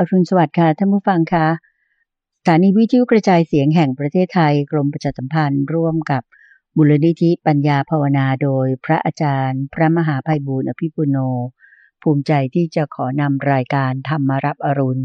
[0.00, 1.46] อรุณสวัสดิ์ค่ะท่านผู้ฟังค่ะ
[2.40, 6.22] สถานีวิทยุกระจายเสียงแห่งประเทศไทยกรมประชาสัมพันธ์ร่วมกับ
[6.76, 11.16] มูลนิธิปัญญาภาวนาโดยพระอาจารย์ พระมหาภัยบูร์อภิปุโน
[12.02, 15.04] ภูมิใจที่จะขอนำรายการธรรมารับอรุณ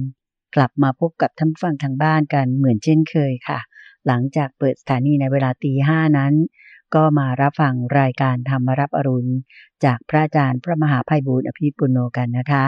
[0.56, 3.60] กลับมาพบกับท่านผู้ฟังทางบ้านกันเหมือนเช่นเคยค่ะ
[4.08, 6.34] หลังจากเปิดสถานีในเวลาตีห้านั้น
[6.96, 9.32] ก็มารับฟังรายการธรรมารับอรุณ
[9.86, 12.66] จากพระอาจารย์พระมหาภัยบูร์อภิปุโนกันนะคะ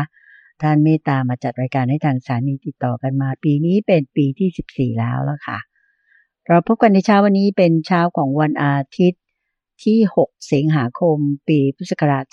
[0.62, 5.60] ท่านเมตตามาจัดรายการให้ทางสถานีติดต่อกันมา ปีนี้เป็นปีที่ 14 แล้วแล้วค่ะ
[6.48, 9.22] เราพบกันในเช้าวันนี้เป็นเช้าของวันอาทิตย์
[9.84, 12.26] ที่ 6 สิงหาคม ปีพุทธศักราช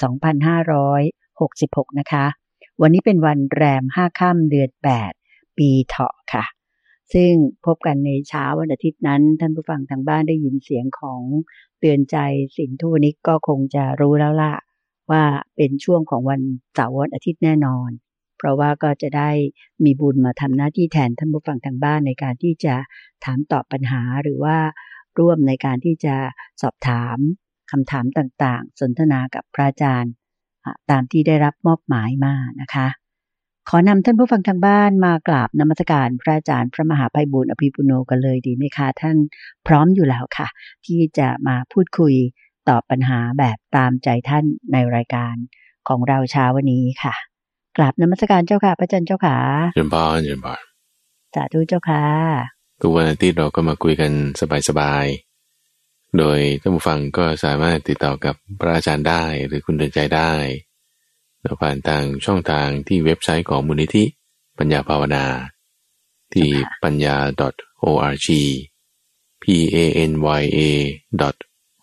[1.10, 2.27] 2566 นะคะ
[2.80, 4.70] วันนี้เป็นวันแรม 5 ค่ำเดือน
[5.14, 6.44] 8 ปีเถาะค่ะ
[7.12, 7.32] ซึ่ง
[7.66, 11.20] พบกันในเช้าวันอาทิตย์นั้น ท่านผู้ฟังทางบ้านได้ยินเสียงของ
[11.78, 12.16] เตือนใจ
[12.56, 14.54] สินทุนิกก็คงจะรู้แล้วล่ะ
[15.10, 15.22] ว่า
[15.56, 16.41] เป็นช่วงของวัน
[16.74, 17.91] เสาร์วันอาทิตย์แน่นอน
[18.42, 19.30] เพราะว่าก็จะได้
[19.84, 22.75] มีบุญมาทำหน้าที่แทนท่านผู้ฟังทางบ้านในการที่จะ
[23.25, 24.56] ถามตอบปัญหาหรือว่า
[25.19, 26.14] ร่วมในการที่จะ
[26.62, 27.16] สอบถาม
[27.70, 30.12] คำถามต่างๆ สนทนากับพระอาจารย์
[30.91, 32.86] ตามที่ได้รับมอบหมายมานะคะ
[33.69, 39.16] ขอนำท่านผู้ฟังทางบ้านมากราบนมัสการพระอาจารย์พระมหาภัยบุญอภิปุโนกันเลยดีไหมคะ ท่าน
[39.66, 40.48] พร้อมอยู่แล้วค่ะ
[40.86, 42.14] ที่จะมาพูดคุย
[42.69, 45.34] ตอบปัญหาแบบตามใจท่านในรายการ
[45.88, 47.14] ของเราเช้าวันนี้ค่ะ
[47.77, 49.37] กราบนมัสการเจ้าค่ะ พระจันเจ้าค่ะ
[49.75, 50.62] เยินบานเยินบาน
[51.34, 52.05] สาธุเจ้าค่ะ
[52.81, 54.12] ทุกวันอาทิตย์เราก็มาคุยกัน
[54.69, 60.33] สบายๆ โดยท่านผู้ฟังก็สามารถติดต่อกับพระอาจารย์ได้หรือคุณเดินใจได้
[61.43, 64.05] เราผ่านทางช่องทางที่เว็บไซต์ของมูลนิธิ
[64.59, 65.25] ปัญญาภาวนา
[66.34, 66.48] ที่
[66.84, 67.17] ปัญญา
[67.84, 68.28] .org
[69.43, 69.77] p a
[70.11, 70.61] n y a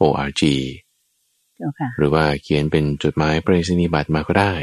[0.01, 0.41] .org
[1.97, 4.53] หรือว่าเขียนเป็นจดหมายปริศนียบัตรมาก็ได้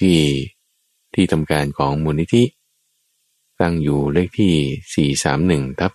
[0.00, 0.18] ที่
[1.14, 2.44] ที่ทำการของมูลนิธิ
[3.60, 5.14] ตั้งอยู่เลขที่
[5.66, 5.92] 431ทับ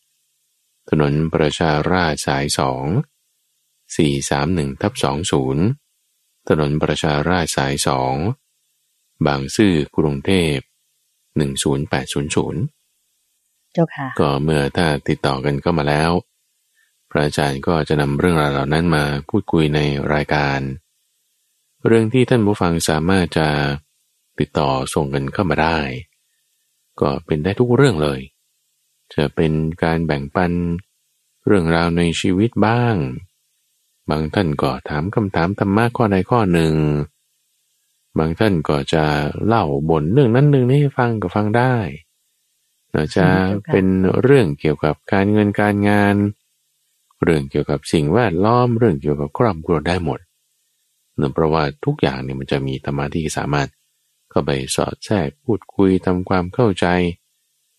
[0.00, 2.52] 20 ถนนประชาราชสาย 2
[3.96, 4.92] 431ทับ
[5.70, 7.74] 20 ถนนประชาราชสาย
[8.50, 10.56] 2 บางซื่อกรุงเทพ
[11.36, 16.10] 10800 เจ้าค่ะ ก็เมื่อถ้าติดต่อกันก็มาแล้ว
[17.10, 19.80] พระอาจารย์ก็จะนำเรื่องราวเหล่านั้นมาพูดคุยใน
[20.14, 20.58] รายการ
[21.86, 23.48] เรื่องที่ท่านผู้ฟังสามารถจะ
[24.38, 25.78] ติดต่อส่งกันเข้ามาได้
[27.00, 28.20] ก็เป็นได้ทุกเรื่องเลย
[29.14, 29.52] จะเป็น
[29.82, 30.52] การแบ่งปัน
[31.46, 32.96] เรื่องราวในชีวิตบ้าง
[34.10, 36.74] บางท่านก็ถามคำถามธรรมะข้อใดข้อหนึ่ง
[38.18, 39.04] บางท่านก็จะ
[39.46, 41.74] เล่าบนเรื่องนั้นเรื่องนี้ให้ฟังก็ฟังได้
[42.92, 43.26] เราจะ
[43.72, 43.86] เป็น
[44.22, 46.14] เรื่องเกี่ยวกับการเงินการงาน
[47.22, 50.20] เรื่องเกี่ยวกับสิ่งแวดล้อมเรื่องเกี่ยวกับครอบครัวได้หมด
[51.20, 53.68] เนื่องเพราะว่าทุกอย่างเนี่ยมันจะมีธรรมะที่สามารถ
[54.30, 56.86] เข้าไปสอดแทรกพูดคุยทำความเข้าใจ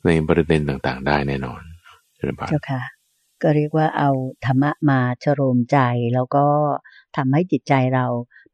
[0.05, 1.61] ในประเด็นต่างๆ ได้แน่นอน
[2.15, 2.81] เจ้าค่ะ
[3.41, 4.09] ก็เรียกว่าเอา
[4.45, 5.77] ธรรมะมาชโรมใจ
[6.13, 6.45] แล้วก็
[7.17, 8.05] ทำให้จิตใจเรา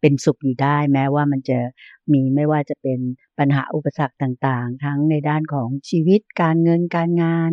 [0.02, 1.60] เป็นสุขอยู่ได้แม้ว่ามันจะ
[2.12, 3.00] มีไม่ว่าจะเป็น
[3.40, 7.52] ปัญหาอุปสรรคต่างๆ ทั้งในด้านของชีวิตการเงินการงาน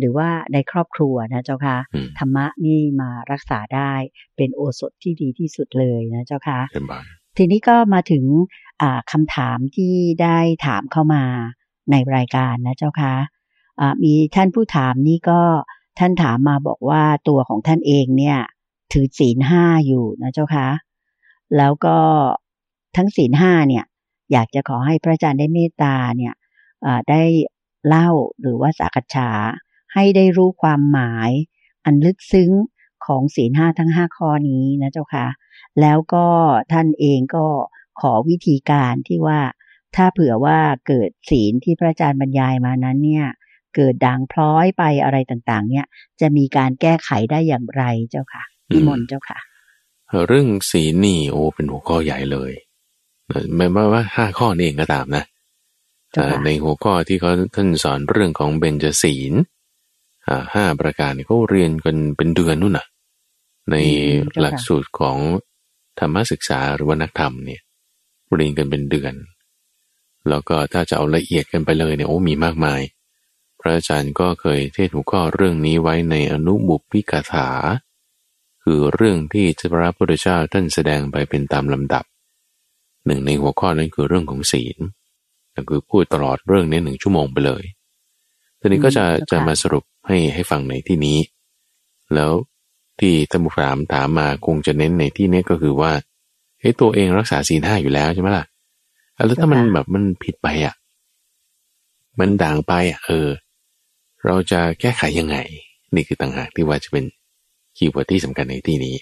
[0.00, 1.76] หรือว่าในครอบครัวนะเจ้าค่ะ
[2.18, 3.92] ธรรมะนี่มารักษาได้
[4.36, 6.60] เป็นโอสถที่ดีที่สุดเลยนะเจ้าค่ะ
[7.36, 8.24] ทีนี้ก็มาถึง
[9.12, 11.24] คำถามที่ได้ถามเข้ามา
[11.90, 13.14] ในรายการนะเจ้าค่ะ
[14.04, 15.40] มีท่านผู้ถามนี่ก็
[15.98, 18.38] ท่านถามมาบอกว่าตัวของท่านเองเนี่ย
[18.92, 20.68] ถือศีลห้าอยู่นะเจ้าค่ะ
[21.56, 21.98] แล้วก็
[22.96, 23.84] ทั้งศีลห้าเนี่ย
[24.32, 26.34] อยากจะขอให้พระอาจารย์ได้เมตตาเนี่ย
[27.10, 27.22] ได้
[27.86, 28.08] เล่า
[28.40, 29.28] หรือว่าสักษา
[29.94, 31.30] ให้ได้รู้ความหมาย
[31.84, 32.50] อันลึกซึ้ง
[33.06, 35.26] ของศีลห้าทั้งห้าข้อนี้นะเจ้าค่ะ
[35.80, 36.26] แล้วก็
[36.72, 37.46] ท่านเองก็
[38.00, 39.40] ขอวิธีการที่ว่า
[39.96, 43.26] ถ้าเผื่อว่าเกิดศีลที่พระอาจารย์บรรยายมานั้นเนี่ย
[43.74, 45.86] เกิดด่างพร้อยไปอะไรต่างๆ เนี่ย
[46.20, 49.38] จะมีการแก้ไขได้อย่างไรเจ้าค่ะพี่มนเจ้าค่ะ
[50.28, 52.52] เรื่องศีลนี่โอ้เป็นหัวข้อใหญ่เลย
[53.56, 55.24] ไม่ว่าว่าห้าข้อนี่เองก็ตามนะ
[56.44, 59.32] ในหัวข้อที่เขาท่านสอนเรื่องของเบญจศีล
[60.52, 62.86] ห้าประการเขาเรียนกันเป็นเดือนนู่นน่ะ
[63.70, 63.76] ใน
[64.40, 65.16] หลักสูตรของ
[65.98, 67.60] ธรรมศึกษาหรือว่านักธรรมเนี่ย
[68.34, 69.14] เรียนกันเป็นเดือน
[70.28, 72.80] แล้วก็ถ้าจะเอาละเอียดกันไปเลยเนี่ยโอ้มีมากมาย
[73.60, 77.48] พระอาจารย์ก็เคยเทศหัวข้อเรื่องนี้ไว้ในอนุบุพิกาถา
[78.62, 82.04] คือเรื่องที่พระพุทธเจ้าท่านแสดงไปเป็นตามลำดับ
[83.06, 84.78] หนึ่งในหัวข้อนั้นคือเรื่องของศีล
[85.54, 87.64] ก็คือพูดตลอดเรื่องนี้หนึ่งชั่วโมงไปเลย
[88.60, 91.18] ทีนี้ก็จะจะมาสรุป ให้ให้ฟังในที่นี้
[92.14, 92.32] แล้ว
[93.00, 95.92] ที่ท่านผู้ถามถามมาคงจะเน้นในที่นี้ก็คือว่า
[96.60, 98.46] เฮ้ตัวเองรักษาศีลห้าอยู่แล้วใช่ไหมล่ะ
[99.14, 100.74] แล้วถ้ามันแบบมันผิดไปอะ
[102.20, 103.28] มันด่างไปอะเออ
[104.26, 105.36] เราจะแก้ไขยังไง
[105.94, 107.04] นี่คือต่างหากที่ว่าจะเป็น
[107.76, 108.96] keyword ที่สำคัญในที่นี้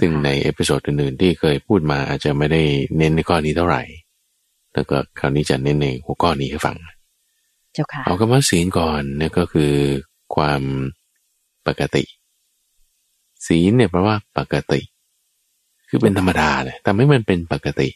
[0.00, 2.62] ซึ่งใน episode อื่นๆที่เคยพูดมาอาจจะไม่ได้
[2.96, 3.82] เน้นในข้อนี้เท่าไหร่
[4.74, 6.76] แล้วก็คราวนี้จะเน้นในหัวข้อนี้ให้ฟัง
[7.74, 9.72] เจ้าค่ะเอาคำว่าศีลก่อนเนี่ยก็คือ
[10.34, 10.62] ความ
[11.66, 12.04] ปกติ
[13.46, 14.80] ศีลเนี่ยแปลว่าปกติ
[15.88, 17.88] คือเป็นธรรมดาเนี่ยทำให้มันเป็นปกติ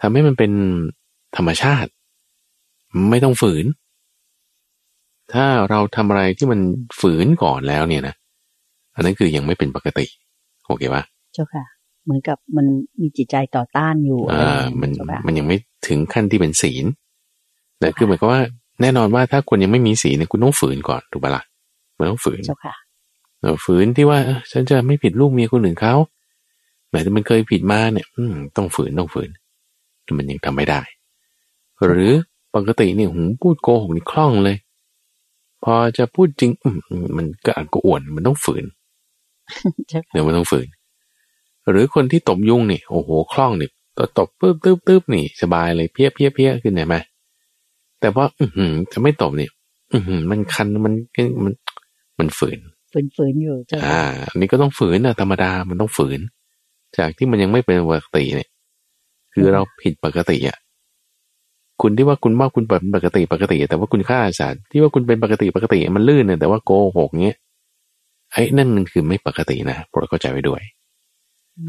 [0.00, 0.52] ทำให้มันเป็น
[1.36, 1.90] ธรรมชาติ
[3.10, 3.64] ไม่ต้องฝืน
[5.32, 6.60] ถ้าเราทำอะไรที่มัน
[7.00, 8.14] ฝืนก่อนแล้วเนี่ยนะ
[8.94, 10.06] อันนั้นคือยังไม่เป็นปกติ
[10.66, 11.02] โอเคปะ
[11.34, 11.64] เจ้าค่ะ
[12.04, 12.66] เหมือนกับมัน
[13.00, 15.56] มีจิตใจต่อต้านอยู่อะไรอ่าอย่างมันเงี้ยเจ้าค่ะมันยังไม่
[15.86, 16.84] ถึงขั้นที่เป็นศีล
[17.82, 18.42] แต่คือหมายความว่า
[18.80, 21.42] แน่นอนว่าถ้าคุณยังไม่มีศีลเนี่ยคุณต้องฝืนก่อนถูกปะล่ะ
[21.98, 22.74] มันต้องฝืนเจ้าค่ะ
[23.40, 25.94] เออฝืนที่ว่าเอ้อฉันจะไม่ผิดลูกเมียคนอื่นเขา
[26.88, 29.30] แหมแต่มันเคยผิดมาเนี่ย อืมต้องฝืนต้องฝืน
[30.04, 30.80] แต่มันยังทำไม่ได้
[31.84, 32.10] หรือ
[32.54, 34.56] ปกติเนี่ยหูพูดโกหกนี่คล่องเลย
[35.64, 36.78] พอจะพูดจริงอืม
[37.16, 38.64] มันก็อักก็อ่วนมันต้องฝืน
[39.88, 40.68] เจ้าค่ะเดี๋ยวมันต้องฝืน
[41.70, 43.68] หรือคนที่ตบยุงนี่โอ้โหคล่องนี่
[43.98, 46.96] ตบตบปึ๊บปึ๊บปึ๊บนี่ สบายเลยเพี้ยเพี้ยเพี้ยขึ้นเห็นไหม
[48.02, 49.50] แต่ว่า อือหือจะไม่ตบเนี่ย
[49.94, 50.94] อือหือมันคันมัน
[51.44, 51.52] มัน
[52.18, 52.58] มันฝืน
[53.16, 56.20] ฝืนๆอยู่เจ้าอ่าค่ะอันนี้ก็ต้องฝืนนะธรรมดามันต้องฝืน
[56.98, 58.48] จากที่มันยังไม่เป็นปกติเนี่ย
[59.32, 60.58] คือเราผิดปกติอะ
[61.82, 67.38] คุณที่ว่าคุณว่าคุณเป็นปกติปกติ แต่ว่าคุณฆ่าสัตว์ที่ว่าคุณเป็นปกติปกติมันลื่นเนี่ยแต่ว่าโกหกเงี้ย
[68.32, 70.60] ไอ้นั่นมันคือไม่ปกตินะโปรดเข้าใจไว้ด้วย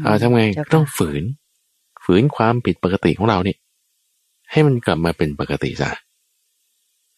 [0.02, 1.22] เอาทำไงเจ้าค่ะต้องฝืน
[2.04, 3.58] ฝืนความผิดปกติของเราเนี่ย
[4.50, 5.90] ให้มันกลับมาเป็นปกติซะ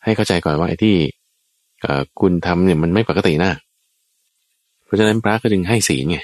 [0.07, 0.97] ให้เข้าใจก่อนว่าไอ้ที่
[1.83, 3.53] เอ่อคุณทำเนี่ยมันไม่ปกตินะ
[4.85, 6.19] เพราะฉะนั้นพระก็จึงให้ศีลไง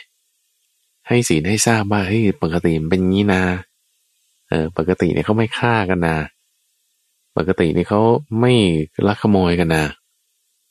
[1.08, 3.42] ให้ศีลให้ทราบว่าเฮ้ยปกติมันเป็นงี้นะ
[4.48, 6.18] เออปกติเนี่ยเขาไม่ฆ่ากันนะ
[7.36, 8.00] ปกติเนี่ยเขา
[8.40, 8.52] ไม่
[9.06, 9.84] ลักขโมยกันนะ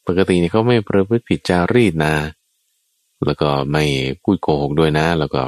[0.07, 2.15] ปกติเนี่ยเขาไม่ประพฤติผิดจารีตนะ
[3.25, 3.83] แล้วก็ไม่
[4.23, 5.41] พูดโกหกด้วยนะ แล้วก็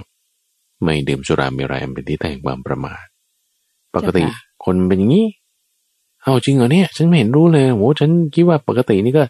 [0.83, 3.06] ไม่ดื่มสุรามีอะไรอันเป็นที่ตั้งแห่งความประมาท
[3.95, 4.24] ปกติ
[4.65, 5.27] คนเป็นอย่างนี้
[6.23, 9.23] เอาจริงเหรอเนี่ย ฉันไม่เห็นรู้เลยโหฉันคิดว่าปกตินี่ก็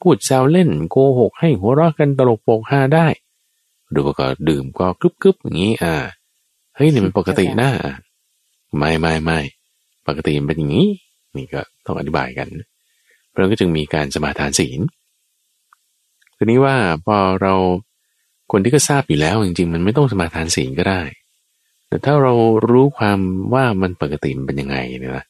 [0.00, 3.06] พูดแซวเล่นโกหกให้หัวเราะกันตลกโปกฮาได้
[3.94, 5.94] ดูว่าก็ดื่มก็กรึบกรึบอย่างนี้ อ่า
[6.76, 7.70] เฮ้ยนี่มันปกตินะ
[8.76, 9.38] ไม่ไม่ไม่
[10.06, 10.88] ปกติมันเป็นอย่างนี้
[11.36, 12.48] นี่ก็ต้องอธิบายกัน
[13.28, 14.80] เพราะฉะนั้นก็จึงมีการสมาทานศีล
[16.36, 16.76] ทีนี้ว่า
[17.06, 17.54] พอเรา
[18.52, 21.02] คนที่ก็ทราบอยู่แล้วจริงๆ มันไม่ต้องสมาทานศีลก็ได้
[21.88, 22.32] แต่ถ้าเรา
[22.68, 23.18] รู้ความ
[23.54, 25.29] ว่ามันปกติมันเป็นยังไงเนี่ยนะเจ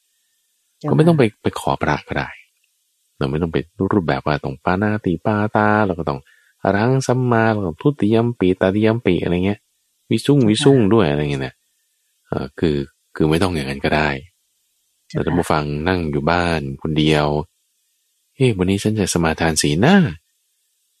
[0.89, 2.29] ก็ไม่ต้องไปไปขอพระก็ได้
[3.17, 3.57] เราไม่ต้องไป
[3.93, 6.19] รูปแบบว่าต้องปานาติปาตาเราก็ต้อง
[6.63, 9.59] อรังสัมมาเราก็ทุติยมปีตาติยมปีอะไรเงี้ย
[10.09, 11.53] วิสุงวิสุงด้วยอะไรเงี้ยนะ
[12.27, 12.75] เออคือ
[13.15, 14.09] คือไม่ต้องอย่างนั้นก็ได้
[15.07, 17.27] เจ้าแต่ถ้าค่ะมาฟังนั่งอยู่บ้านคนเดียว
[18.35, 19.95] เฮ้ยวันนี้ฉันจะสมาทานศีลนะ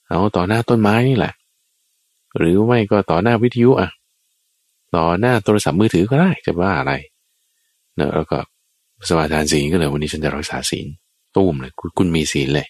[0.07, 1.33] เอาต่อหน้าต้นไม้นี่แหละ
[2.37, 3.89] หรือไม่ก็ต่อหน้าวิทยุอะ
[4.95, 6.93] ต่อหน้าโทรศัพท์มือถือก็ได้จะว่าอะไร
[7.95, 8.39] เนอะแล้วก็
[9.07, 10.87] สมาทานศีลก็เลยวันนี้ฉันจะรักษาศีล
[11.35, 12.67] ตุ้มเลยคุณคุณมีศีลเลย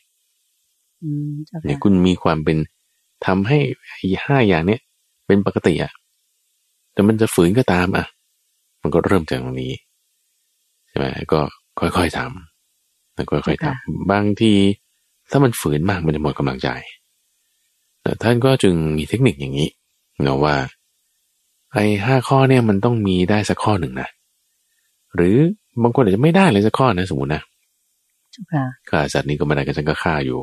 [1.04, 2.58] อืมเจ้าเนี่ยค่ะคุณมีความเป็น
[3.26, 3.58] ทำให้
[3.88, 4.82] ไอ้ห้าอย่างเนี้ย
[5.28, 5.92] เป็นปกติอะ
[6.94, 8.06] แต่มันจะฝืนก็ตามอะ
[8.82, 9.74] มันก็เริ่มจากตรงนี้
[10.88, 11.40] ใช่ไหมก็
[11.80, 14.54] ค่อยๆทำแล้วค่อยๆทำบางที
[15.32, 16.70] ถ้ามันฝืนมากมันจะหมดกำลังใจ
[18.04, 19.70] แต่ท่านก็จึงมีเทคนิคอย่างนี้
[20.24, 20.56] เนาะว่า
[21.74, 24.10] ไอ้ห้าข้อเนี่ยมันต้องมีได้สักข้อหนึ่งนะ
[25.16, 25.38] หรือ
[25.84, 27.42] บางคนอาจจะไม่ได้เลยสักข้อนะสมมตินะ
[28.32, 30.40] เจ้าค่ะฆ่าสัตว์นี้ก็ไม่ได้ก็ฉันก็ฆ่าอยู่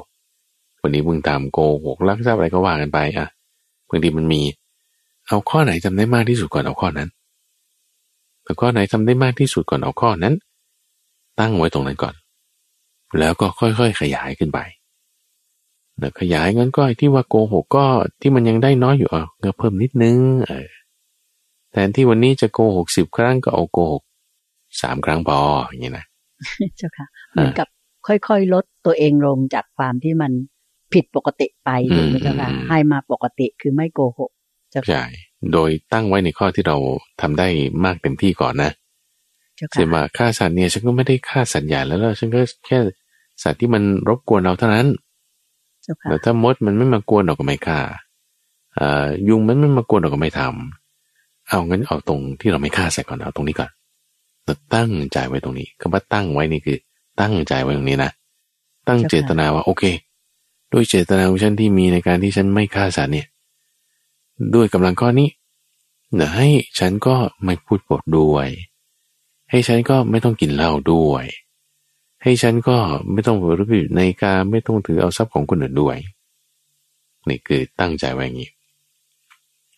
[0.83, 3.27] วันนี้มึงตามโกหกลักทรัพย์อะไรก็ว่ากันไปอะ
[3.89, 4.43] บางทีมันมี
[5.29, 7.09] เอาข้อไหนจำได้มากที่สุดก่อนเอาข้อนั้น
[8.45, 10.35] แต่ข้อไหนทำได้มากที่สุดก่อนเอาข้อนั้น
[11.41, 12.15] ตั้งไว้ตรงนั้นก่อน
[13.19, 14.59] แล้วก็ค่อยๆขยายขึ้นไป
[15.99, 17.85] แล้วขยายงั้นก็ไอ้ที่ว่าโกหกก็
[18.21, 20.69] ที่มันยังได้น้อยอยู่อะก็เพิ่มนิดนึงเออ
[21.71, 24.03] แทนที่วันนี้จะโกหกสิบครั้งก็เอาโกหก
[24.83, 26.05] สามครั้งพออย่างนี้นะ
[26.77, 27.69] เจ้าค่ะเหมือนกับ
[28.07, 30.33] ค่อยๆ ลดตัวเองลงจากความที่มัน
[30.93, 34.31] ผิดปกติไปถูกไหมเจ้าค่ะอืมให้มาปกติคือไม่โกหก
[34.71, 35.05] เจ้าค่ะใช่
[35.53, 36.77] โดยตั้งไว้ในข้อที่เรา
[37.21, 37.49] ทำได้
[37.85, 38.71] มากเต็มที่ก่อนนะ
[39.57, 42.79] เจ้าเช่นค่ะว่าฆ่าสัตว์เนี่ยฉันก็ไม่ได้ฆ่าสัตว์ใหญ่แล้วแล้วฉันก็แค่
[43.43, 44.87] สัตว์ที่มันรบกวนเราเท่านั้น
[45.83, 47.81] เจ้าค่ะแต่ถ้ามดมันไม่มากวนเราก็ไม่ฆ่า
[48.77, 53.78] เอ่อยุงมันไม่มากวนเราก็ไม่ทำเอางั้นเอาตรงที่เราไม่ฆ่าใส่ก่อนเอาตรงนี้ก่อนเรา
[54.75, 56.79] ตั้งใจไว้ตรงนี้คำว่าตั้งไว้นี่คือ
[57.21, 58.11] ตั้งใจไว้ตรงนี้นะ
[58.89, 59.85] ตั้งเจตนาว่าโอเค
[60.73, 63.27] ด้วยเจตนาของฉันที่มีในการที่ฉันไม่ฆ่าสัตว์เนี่ย
[64.55, 65.29] ด้วยกำลังข้อนี้
[66.15, 67.15] เดี๋ยวให้ฉันก็
[67.45, 68.49] ไม่พูดปดด้วย
[69.51, 71.25] ให้ฉันก็ไม่ต้องกินเหล้าด้วย
[72.23, 72.77] ให้ฉันก็
[73.13, 75.97] ไม่ต้องรู้ผิดในการไม่ต้องถือเอาทรัพย์ของคนอื่นด้วย
[77.29, 78.51] นี่คือตั้งใจไว้อย่างนี้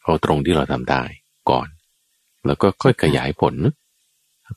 [0.03, 1.03] เอาตรงที่เราทำได้
[1.51, 1.67] ก่อน
[2.47, 3.55] แล้วก็ค่อยขยายผล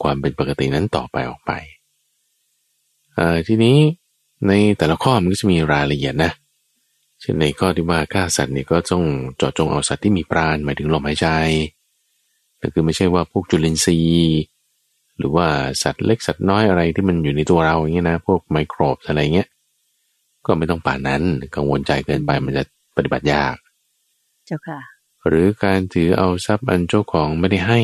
[0.03, 1.51] ความเป็นปกตินั้นต่อไปออกไป
[3.47, 3.77] ทีนี้
[4.47, 6.31] ในแต่ละข้อมันก็จะมีรายละเอียดนะ
[7.19, 9.03] เช่นในข้อที่ว่าฆ่าสัตว์นี่ก็ต้อง
[9.38, 11.27] เจาะจงเอาสัตว์ที่มีปราณหมายถึงลมหายใจ
[12.59, 14.39] แต่คือไม่ใช่ว่าพวกจุลินทรีย์
[15.17, 15.47] หรือว่า
[15.83, 19.47] สัตว์เล็กสัตว์น้อยอะไรที่มันอยู่ในตัวเราอย่างเงี้ยนะพวกไมโครบอะไรเงี้ย
[20.45, 21.21] ก็ไม่ต้องป่านนั้น
[21.55, 22.63] กังวลใจเกินไปมันจะ
[22.95, 23.55] ปฏิบัติยาก
[24.45, 24.79] เจ้าค่ะ
[25.27, 27.79] หรือการถือเอาทรัพย์อันเจ้าของไม่ได้ให้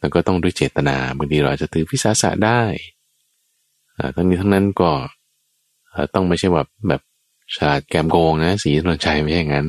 [0.00, 2.62] แล้วก็ต้องด้วยเจตนาบางทีเราอาจจะถือพิสาสะได้
[4.14, 4.90] ทั้งนี้ทั้งนั้นก็
[6.14, 7.02] ต้องไม่ใช่แบบแบบ
[7.54, 9.66] ฉลาดแกมโกงนะ สีนนใจไม่ใช่งั้น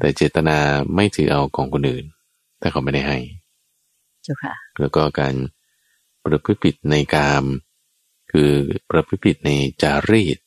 [0.00, 0.56] แต่เจตนา
[0.94, 2.04] ไม่ถือเอาของคนอื่น
[2.60, 3.18] ถ้าเขาไม่ได้ให้
[4.22, 5.34] เจ้าค่ะ แล้วก็การ
[6.24, 7.44] ประพฤติผิดในกาม
[8.32, 8.50] คือ
[8.90, 9.50] ประพฤติผิดใน
[9.82, 10.38] จารีต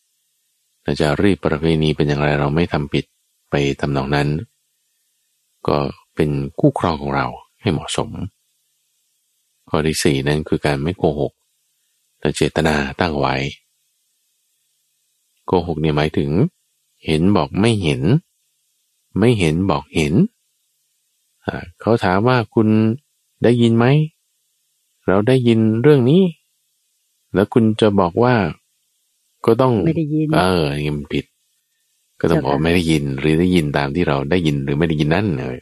[1.01, 3.05] จารีตประเพณีเป็นอย่างไรเราไม่ทำผิด
[3.49, 4.27] ไปทำนองนั้น
[5.67, 5.77] ก็
[6.15, 6.29] เป็น
[6.59, 7.27] คู่ครองของเรา
[7.67, 8.09] ให้เหมาะสม
[9.69, 11.33] ข้อที่สี่นั้นคือการไม่โกหก
[12.19, 13.35] แต่เจตนาตั้งไว้
[15.45, 16.31] โกหกเนี่ยหมายถึง
[17.05, 18.01] เห็นบอกไม่เห็น
[19.19, 20.13] ไม่เห็นบอกเห็น
[21.81, 22.67] เขาถามว่าคุณ
[23.43, 23.85] ได้ยินไหม
[25.07, 26.21] เราได้ยินเรื่องนี้
[27.33, 28.35] แล้วคุณจะบอกว่า
[29.45, 31.25] ก็ต้องไม่ได้ยินเออนี่มันผิด
[32.19, 35.57] ก็ต้องบอกไม่ได้ยินหรือได้ยินตามที่เราได้ยินหรือไม่ได้ยินนั่นเลย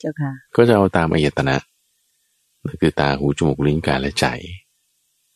[0.00, 1.56] เจ้าค่ะ ก็จะเอาตามอายตนะ
[2.64, 4.26] นั่นคือตาหูจมูกลิ้นกายและใจ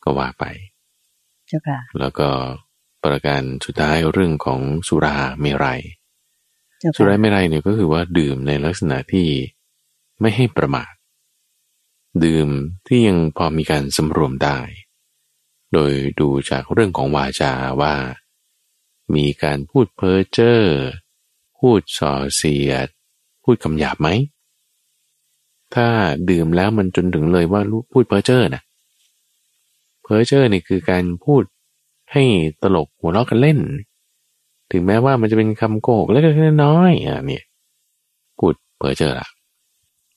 [0.03, 0.43] ก็ว่าไป
[1.47, 2.29] เจ้าค่ะ แล้วก็
[3.03, 5.81] ประการสุดท้ายเรื่องของสุราเมรัย
[6.95, 9.27] สุราเมรัยเนี่ยก็คือว่าดื่มในลักษณะที่
[10.21, 10.93] ไม่ให้ประมาท
[12.25, 12.47] ดื่ม
[12.87, 14.59] ที่ยังพอมีการสำรวมได้
[15.73, 17.93] โดยดูจากเรื่องของวาจาว่า
[19.15, 20.61] มีการพูดเพ้อเจ้อ
[21.57, 22.87] พูดส่อเสียด
[23.43, 24.09] พูดคำหยาบไหม
[25.75, 25.87] ถ้า
[26.29, 28.61] ดื่มแล้วมันจนถึงเลยว่าพูดเพ้อเจ้อนะ
[30.03, 31.43] เพ้อเจ้อนี่คือการพูด
[32.13, 32.23] ให้
[32.61, 33.57] ตลกหัวเราะกันเล่น
[34.71, 37.43] ถึงแม้ว่ามันจะเป็นคำโกหกเล็กๆน้อยๆอะเนี่ย
[38.39, 39.27] พูดเพ้อเจ้อละ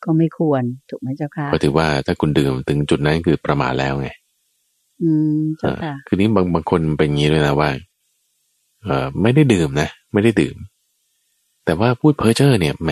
[0.04, 4.08] ก็ไม่ควรถูกไหมเจ้าค่ะก็ถือว่าถ้าคุณดื่มถึงจุดนั้นคือประมาทแล้วไง
[5.02, 7.70] อืมเจ้าค่ะคือนี้บางบางคนเป็นอย่างนี้เลยนะว่า
[8.84, 10.56] เออไม่ได้ดื่มนะ ไม่ได้ดื่ม
[11.64, 12.90] แต่ว่าพูดเพ้อเจ้อเนี่ยแหม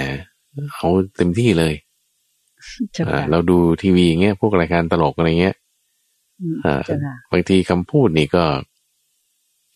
[0.74, 1.74] เอาเต็มที่เลย
[3.30, 5.56] เราดูทีวีเงี้ยพวกรายการตลกอะไรเงี้ย
[7.32, 8.44] บางทีคำพูดนี่ก็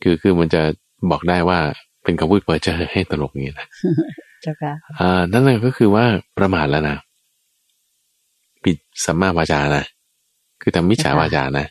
[0.03, 0.63] คือคือมันจะ
[1.11, 1.59] บอกได้ว่า
[2.05, 3.69] เป็นคำพูดเพ้อเจ้อให้ตลกอย่างนี้นะ
[4.43, 6.05] เจ้าค่ะอ่านั่นก็คือว่า
[6.39, 6.97] ประมาทแล้วนะ
[8.65, 9.85] ปิดสัมมาวาจานะ
[10.63, 11.67] คือทำมิจฉาวาจานะ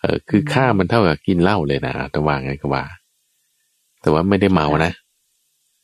[0.00, 2.84] เออคือค่ามันเท่ากับกินเหล้าเลยนะแต่ว่าไงก็ว่า
[4.02, 4.92] แต่ว่าไม่ได้เมานะ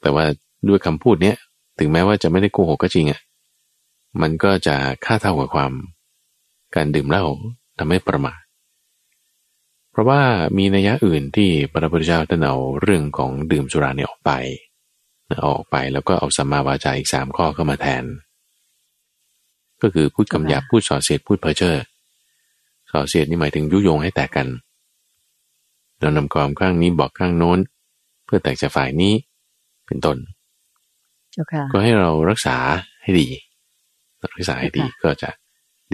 [0.02, 0.25] แต่ว่า
[0.69, 1.37] ด้วยคำพูดเนี้ย
[1.78, 3.21] ถึงแม้ว่าจะไม่ได้โกหกก็จริงอะ่ะ
[4.21, 5.73] มันก็จะค่าเท่ากับความ
[6.75, 7.25] การดื่มเหล้า
[7.79, 8.41] ทำให้ประมาท
[9.91, 10.23] เพราะว่า
[10.57, 14.33] มีนัยยะอื่นที่พระพุทธเจ้าท่านเอาเรื่องของดื่มสุราเนี่ยออกไป
[15.47, 18.05] ออกไปแล้วก็เอาสัมมาวาจาอีกสามข้อเข้ามาแทน
[19.83, 21.77] ก็คือพูดคำหยาบพูดส่อเสียดพูดเพ้อเจ้อ
[22.91, 24.49] ส่อเสียดนี่หมายถึงยุยงให้แตกกัน
[25.99, 27.59] เรานำความข้างนี้บอกข้างโน้น
[28.25, 29.15] เพื่อแตกจากฝ่ายนี้
[29.87, 30.17] เป็นต้น
[31.73, 32.57] ก็ให้เรารักษา
[33.03, 33.29] ให้ดี
[34.23, 35.31] รักษาให้ดีก็จะ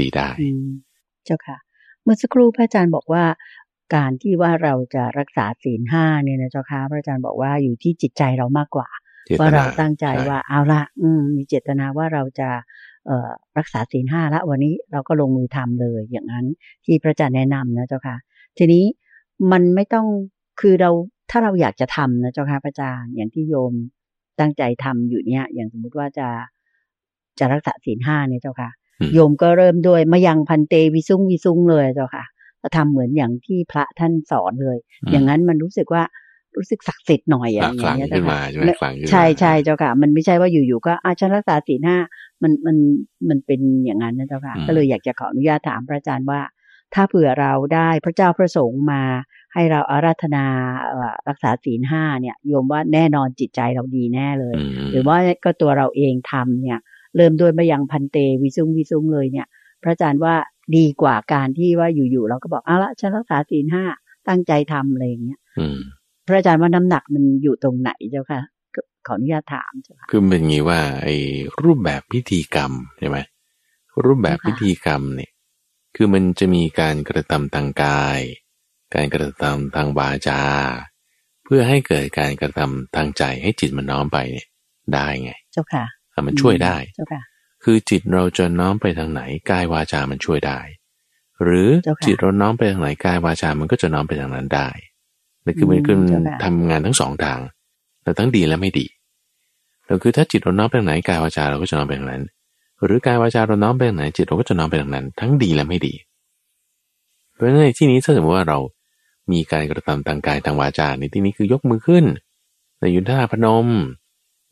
[0.01, 0.29] ดีได้
[1.25, 1.57] เจ้าค่ะ
[2.03, 3.25] เมื่อสักครู่พระอาจารย์บอกว่า
[3.95, 8.89] การที่ว่าเราจะรักษาศีลห้าเนี่ยนะเจ้าค่ะพระอาจารย์บอกว่าอยู่ที่จิตใจเรามากกว่า
[9.39, 12.49] ว่าเราตั้งใจว่าเอาละอืมมีเจตนาว่าเราจะ
[13.59, 16.47] รักษาศีลห้าละวันนี้เราก็ลงมือทำเลยอย่างนั้น
[16.85, 18.17] ที่พระอาจารย์แนะนำนะเจ้าค่ะ
[18.59, 18.85] ทีนี้
[19.53, 20.07] มันไม่ต้อง
[20.61, 20.91] คือเรา
[21.31, 23.73] ถ้าเราอยากจะทำนะเจ้าค่ะพระอาจารย์อย่างที่โยม
[24.41, 26.29] ตั้งใจทำอยู่เนี่ย อย่างสมมุติว่าจะ
[27.39, 28.71] จะรักษาศีลห้าเนี่ยเจ้าค่ะ
[29.15, 32.25] โยมก็เริ่มด้วยมายังพันเตวิซุงวิซุงเลยเจ้าค่ะ
[32.63, 34.79] ก็ทำเหมือนอย่างที่พระท่านสอนเลย
[35.13, 36.03] อย่างนั้นมันรู้สึกว่า
[36.57, 38.39] รู้สึกศักดิ์สิทธิ์หน่อยอย่างเงี้ยเจ้าค่ะ
[39.11, 41.97] ใช่ใช่เจ้าค่ะ มันไม่ใช่ว่าอยู่ๆก็อาชันรักษาศีลห้า
[42.43, 42.77] มันมัน
[43.29, 46.41] มันเป็นอย่างนั้นนะเจ้าค่ะ ก็เลยอยากจะขออนุญาตถามพระอาจารย์ว่า
[46.95, 49.03] ถ้าเผื่อเราได้พระเจ้าพระสงฆ์มา
[49.55, 50.45] ให้เราอาราธนา
[51.29, 54.55] รักษาศีลห้าเนี่ยโยมว่าแน่นอนจิตใจเราดีแน่เลย
[54.91, 56.79] หรือว่าก็ตัวเราเองทำเนี่ย
[57.17, 59.47] เริ่มด้วยมายังพันเตวิซุงวิซุงเลยเนี่ย
[59.83, 60.35] พระอาจารย์ว่า
[60.77, 63.85] ดีกว่าการที่ว่าอยู่ๆเราก็บอกเอาละฉันรักษาศีลห้า
[64.29, 65.41] ตั้งใจทำอะไรอย่างเงี้ย
[66.27, 68.41] พระอาจารย์ว่าน้ำหนักมันอยู่ตรงไหนเจ้าค่ะ
[69.07, 71.17] ขออนุญาตถามเจ้าค่ะคือเป็นงี้ว่าไอ้
[71.65, 73.19] รูปแบบพิธีกรรมใช่ไหม
[74.05, 75.31] รูปแบบพิธีกรรมเนี่ย
[75.97, 78.21] คือมันจะมีการกระทำทางกาย
[78.95, 80.41] การกระทำทางวาจา
[81.45, 84.49] เพื่อให้เกิดการกระทำทางใจให้จิตมันน้อมไปเนี่ย
[84.93, 85.85] ได้ไง เจ้าค่ะ
[86.27, 87.23] มันช่วยได้เจ้าค่ะ
[87.65, 90.59] คือจิตเราจะน้อมไปทางไหนกายวาจามันช่วยได้
[91.45, 94.69] หรือเจ้าค่ะจิตเราน้อมไปทางไหนกายวาจามันก็จะน้อมไปทางนั้นได้
[95.45, 97.41] นั่นคือมันคืออืมเจ้าค่ะทำงานทั้งสองทาง
[98.03, 98.87] แต่ทั้งดีและไม่ดี
[99.87, 102.23] เราคือถ้าจิตเราน้อมไปทางไหนกายวาจาเราก็จะน้อมไปทางนั้น
[102.85, 105.95] หรือกายวาจาเราน้อมไปทางไหนจิตเราก็จะน้อมไปทางนั้น ทั้งดีและไม่ดี
[107.35, 108.59] เพราะฉะนั้นในที่นี้ถ้าสมมติว่าเรา
[109.33, 112.05] มีการกระทำทางกายทางวาจาในที่นี้คือยกมือขึ้น
[112.81, 113.67] ในยุทธาพนม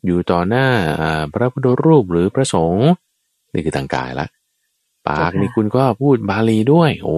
[0.05, 0.67] อยู่ต่อหน้า
[1.01, 2.89] อ่าพระพุทธรูปหรือพระสงฆ์
[3.53, 4.27] นี่คือทางกายละ
[5.07, 7.17] ปากเจ้าค่ะนี่คุณก็พูดบาลีด้วย โอ้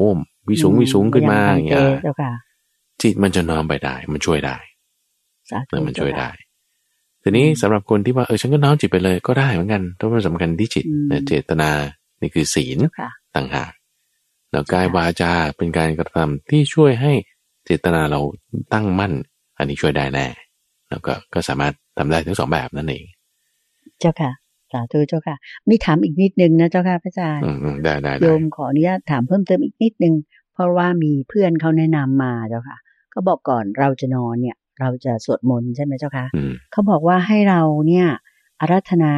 [0.49, 2.31] วิสูงวิสูงขึ้นมาอย่างเงี้ยเจ้าค่ะ
[3.01, 4.57] จิตมันจะน้อมไปได้ มันช่วยได้
[5.49, 6.29] สาธุเออมันช่วยได้
[7.21, 11.69] เจ้าค่ะทีนี้อืมสำหรับคนที่ว่าเออฉันก็น้อมจิตไปเลยก็ได้เหมือนกันเพราะว่าสำคัญที่จิตอืมนะเจตนา
[12.21, 13.71] นี่คือศีลเจ้าค่ะต่างหาก
[14.51, 17.13] แล้วกายวาจาเป็นการกระทำที่ช่วยให้
[17.65, 18.19] เจตนาเรา
[18.73, 19.13] ตั้งมั่น
[19.57, 20.27] อันนี้ช่วยได้แน่
[20.89, 23.05] แล้วก็ก็สามารถ ทำได้ทั้งสองแบบนั่นเอง
[23.99, 24.31] เจ้าค่ะ
[24.71, 25.35] สาธุเจ้าค่ะ
[25.69, 30.15] มีถามอีกนิดนึงนะเจ้าค่ะพระอาจารย์อืมอืมได้ได้โยได้มขออนุญาตถามเพิ่มเติมอีกนิดนึง
[30.53, 32.77] เพราะว่ามีเพื่อนเขาแนะนำมาเจ้าค่ะ
[33.11, 38.07] เขาบอกก่อนเราจะนอนเนี่ย เราจะสวดมนต์ใช่ไหมเจ้าค่ะอืมเขาบอกว่าให้เราเนี่ย
[38.59, 39.13] อารัธนา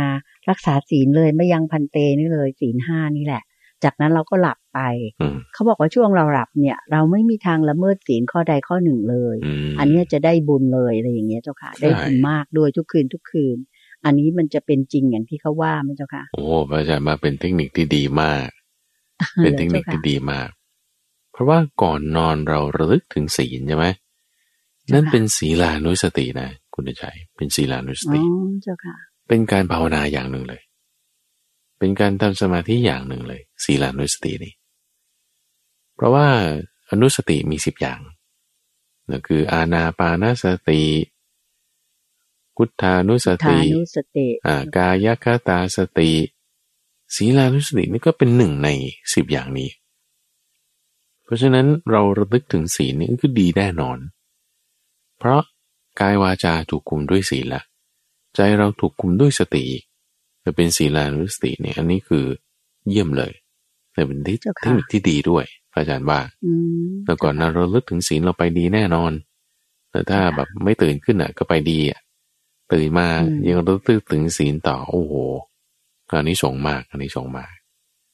[0.49, 3.43] รักษาศีลเลยไม่ยังพันเตนี่เลยศีลห้านี่แหละ
[3.83, 4.79] จากนั้นเราก็หลับไป
[5.21, 13.57] อืมเขาบอกว่าช่วงเราหลับเนี่ย เราไม่มีทางละเมิดศีลข้อใดข้อหนึ่งเลยอืมอันเนี้ยจะได้บุญเลยอะไรอย่างเงี้ยเจ้าค่ะใช่ได้บุญมากด้วยทุกคืนทุกคืน
[14.05, 18.47] อันนี้มันจะเป็นจริงอย่างที่เขาว่าไหมเจ้าค่ะ โอ้พระอาจารย์มาเป็นเทคนิคที่ดีมาก
[19.43, 20.49] เป็นเทคนิคที่ดีมาก
[21.31, 23.85] เพราะว่าก่อนนอนเราระลึกถึงศีลใช่ไหม
[24.93, 28.19] นั่นเป็นศีลานุสตินะ คุณชัยเป็นศีลานุสอ๋อติ
[28.63, 28.95] เจ้าค่ะ
[29.27, 30.61] เป็นการภาวนาอย่างหนึ่งเลย
[31.77, 34.53] เป็นการทำสมาธิอย่างหนึ่งเลย ศีลานุสตินี่
[35.95, 36.27] เพราะว่า
[36.89, 37.99] อนุสติมีสิบอย่าง
[39.09, 40.81] นั่นคือ อาณาปานสติ
[42.55, 46.11] พุทธานุสทาตินุสติอ่ากายคตาสติ
[47.15, 48.69] ศีลานุสตินี่ก็เป็นหนึ่งใน
[49.13, 49.69] สิบอย่างนี้
[51.23, 53.97] เพราะฉะนั้นเราระลึกถึงศีลนี่ก็คือดีแน่นอน
[55.17, 55.41] เพราะ
[55.99, 57.61] กายวาจาถูกคุมด้วยศีลละ
[58.35, 59.83] ใจเราถูกคุมด้วยสติอีก
[60.47, 62.25] จะเป็นศีลานุสติเนี่ย อันนี้คือ
[62.89, 63.33] เยี่ยมเลย
[63.93, 66.53] แต่เป็นที่เจ้าเทค่ะคนิคที่ดีด้วยพระอาจารย์ว่าอื
[66.87, 69.11] มแล้วก่อนนะเราลึกถึงศีลเราไปดีแน่นอน
[69.91, 71.99] แต่ถ้าแบบไม่ตื่นขึ้นอะ ก็ไปดีอะ
[72.71, 73.07] ตื่นมา
[73.47, 75.13] ยังระลึกถึงศีลต่อโอ้โห
[76.09, 77.53] อันนี้ส่งส์มาก อันนี้ส่งส์มาก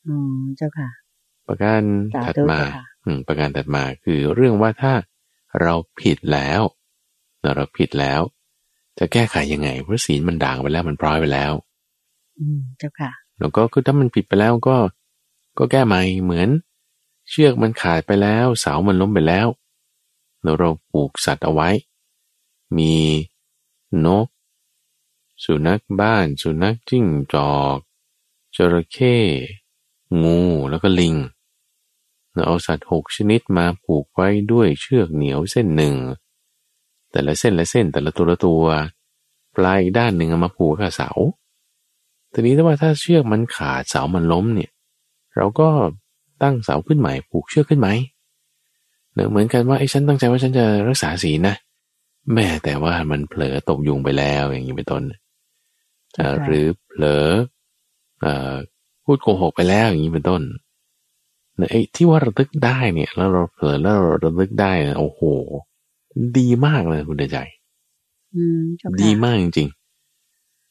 [0.07, 0.89] อืมเจ้าค่ะ
[1.47, 1.81] ประการ
[2.15, 4.93] สาถัดธุมาเจ้าค่ะอืม ประการถัดมาคือเรื่องว่าถ้า
[5.61, 6.61] เราผิดแล้ว
[7.55, 8.21] เราผิดแล้ว
[8.99, 11.72] จะแก้ไขยังไงเพราะศีลมันด่างไปแล้วมันพร้อยไปแล้วอืม
[12.77, 14.77] เจ้าค่ะ แล้วก็คือถ้ามันผิดไปแล้วก็
[15.57, 16.49] ก็แก้ใหม่เหมือน
[17.29, 19.47] เชือกมันขาดไปแล้วเสามันล้มไปแล้ว
[20.43, 21.69] แล้วเราปลูกสัตว์เอาไว้
[22.77, 22.95] มี
[24.05, 24.27] นก
[25.43, 27.77] สุนัขบ้าน สุนัขจิ้งจอก
[28.55, 29.17] จระเข้
[30.23, 31.15] งูแล้วก็ลิง
[32.33, 35.95] เราเอาสัตว์หกชนิดมาผูกไว้ด้วยเชือกเหนียวเส้นหนึ่ง
[37.11, 38.65] แต่ละเส้นละเส้นแต่ละตัวละตัว
[39.55, 41.09] ปลายด้านหนึ่งเอามาผูกกับเสา
[42.33, 44.71] ทีนี้ถ้าว่าถ้าเชือกมันขาดเสามันล้มเนี่ย
[45.35, 45.69] เราก็
[46.41, 47.89] ตั้งเสาขึ้นใหม่ผูกเชือกขึ้นไหม
[49.13, 51.55] เนอะเหมือนกันว่าไอ้ฉันตั้งใจว่าฉันจะรักษาศีลนะ
[52.33, 55.03] แม่แต่ว่ามันเผลอตกยุงไปแล้วอย่างนี้เป็นต้น
[56.17, 57.27] เอ่อค่ะหรือเผลอ
[58.21, 58.53] เอ่อ
[59.03, 60.41] พูดโกหกไปแล้วอย่างนี้เป็นต้น
[61.57, 65.21] เนอะไอ้ที่ว่าระลึกได้เนี่ย แล้วเราเผลอแล้วเราระลึกได้นะโอ้โห
[66.37, 67.37] ดีมากเลยคุณเดชใจ
[68.35, 69.82] อืมเจ้าค่ะดีมากจริงๆ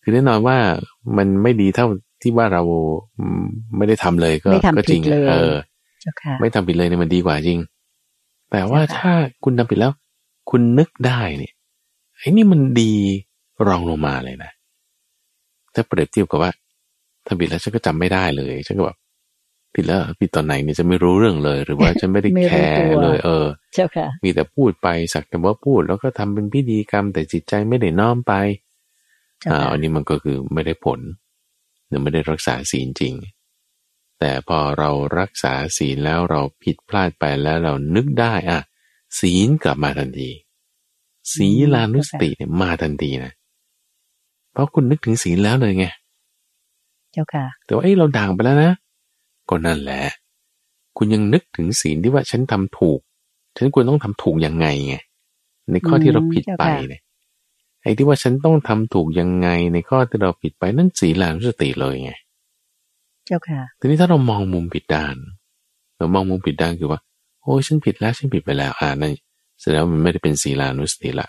[0.02, 0.56] คือแน่นอนว่า
[1.16, 1.86] มันไม่ดีเท่า
[2.22, 2.62] ที่ว่าเรา
[3.18, 3.44] อืม
[3.76, 5.54] ไม่ได้ทำเลยก็ไม่ทำก็จริงผิดเลยอะเออ
[6.00, 7.60] เจ้าค่ะไม่ทำผิดเลยเนี่ยมันดีกว่าจริง
[8.50, 9.12] แต่ว่าใช่ค่ะถ้า
[9.44, 9.92] คุณทำผิดแล้ว
[10.50, 11.52] คุณนึกได้เนี่ย
[12.18, 12.92] ไอ้นี่มันดี
[13.66, 14.50] รองลงมาเลยนะ
[15.74, 16.50] ถ้าเปรียบเทียบกับว่า
[17.26, 18.98] ทำผิดแล้วฉันก็จำไม่ได้เลยฉันก็แบบ
[19.74, 28.71] ผิดแล้วผิดตอนไหนเนี่ยจะไม่รู้เรื่องเลย หรือว่าฉันไม่ได้ไม่รู้แคร์ตัวเลย เออเจ้าค่ะมีแต่พูดไปสักแต่ว่าพูด แล้วก็ทำเป็นพิธีกรรมแต่จิตใจไม่ได้น้อมไปเจ้า
[29.50, 31.00] อ่าค่ะอันนี้มันก็คือไม่ได้ผล
[31.86, 33.14] หรือไม่ได้รักษาศีลจริง
[34.18, 38.60] แต่พอเรารักษาศีลแล้วเราผิดพลาดไปแล้วเรานึกได้อะ
[39.20, 40.30] ศีลกลับมาทันที
[41.34, 43.32] ศีลานุสติเนี่ยมาทันทีนะ
[44.52, 45.86] เพราะคุณนึกถึงศีลแล้วเลยไง
[47.12, 48.72] เจ้าค่ะ แต่ว่าเอ้ยเราด่างไปแล้วนะ
[49.48, 50.02] ก็นั่นแหละ
[50.96, 53.00] คุณยังนึกถึงศีลที่ว่าฉันทำถูก
[53.56, 54.96] ฉันควรต้องทำถูกยังไงไง
[55.70, 57.02] ในข้อที่เราผิดไปเนี่ย
[57.82, 62.12] ไอ้ที่ว่าฉันต้องทำถูกยังไงในข้อที่เราผิดไปนั่นศีลานุสติเลยไง
[63.26, 65.16] เจ้าค่ะ ทีนี้ถ้าเรามองมุมผิดด้าน
[65.98, 67.00] เรามองมุมผิดด้านคือว่า
[67.42, 69.12] โอ้ยฉันผิดแล้วฉันผิดไปแล้ว อ่านั่น
[69.60, 71.28] แสดงว่ามันไม่ได้เป็นศีลานุสติละ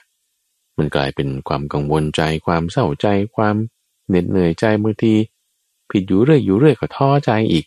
[0.77, 3.55] มันกลายเป็นความกังวลใจ ความเศร้าใจ ความ
[4.07, 5.13] เหน็ดเหนื่อยใจบางที
[5.91, 7.65] ผิดอยู่เรื่อยอยู่เรื่อยก็ท้อใจอีก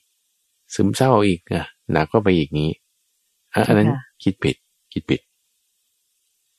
[0.75, 2.71] ซึมเศร้าอีกอะหนักก็ไปอีกนี้
[3.69, 3.89] อันนั้น
[4.23, 4.57] คิดผิด
[4.93, 5.21] คิดผิด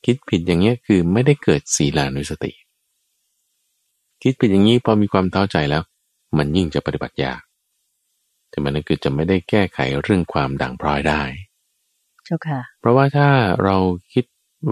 [0.08, 2.52] คิดผิดอย่างเงี้ยคือไม่ได้เกิดศีลานุสติ
[4.24, 5.84] คิดผิดอย่างนี้พอมีความท้อใจแล้ว
[6.38, 7.42] มันยิ่งจะปฏิบัติยาก
[8.50, 11.22] แต่มันคือจะไม่ได้แก้ไขเรื่องความด่างพร้อยได้
[12.26, 13.28] เจ้าค่ะ เพราะว่าถ้า
[13.64, 13.76] เรา
[14.14, 14.26] คิด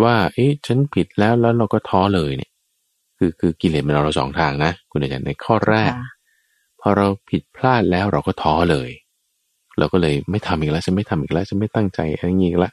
[0.03, 2.51] ว่า เอ๊ะฉันผิดแล้วแล้วเราก็ท้อเลยเนี่ย
[3.17, 5.91] คือคือกิเลสมันเราสองทางนะ คุณอาจารย์ในข้อแรก
[6.81, 8.89] พอเราผิดพลาดแล้วเราก็ท้อเลย
[9.77, 12.71] เราก็เลยไม่ทำอีกแล้วฉันไม่ทำอีกแล้วฉันไม่ตั้งใจอะไรอย่างนี้ละ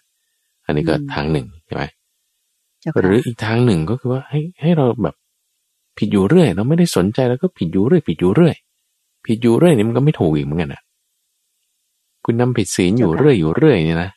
[0.66, 1.82] อันนี้ก็ทางหนึ่งใช่ไหม
[3.00, 5.14] หรืออีกทางหนึ่งก็คือว่าให้ให้เราแบบ
[5.98, 8.54] ผิดอยู่เรื่อย เราไม่ได้สนใจแล้วก็ผิดอยู่เรื่อย ผิดอยู่เรื่อย
[9.26, 10.82] ผิดอยู่เรื่อยนี่มันก็ไม่ถูกอีกเหมือนกันนะ
[12.24, 14.10] คุณนำผิดศีลอยู่เรื่อยอยู่เรื่อยเนี่ยนะ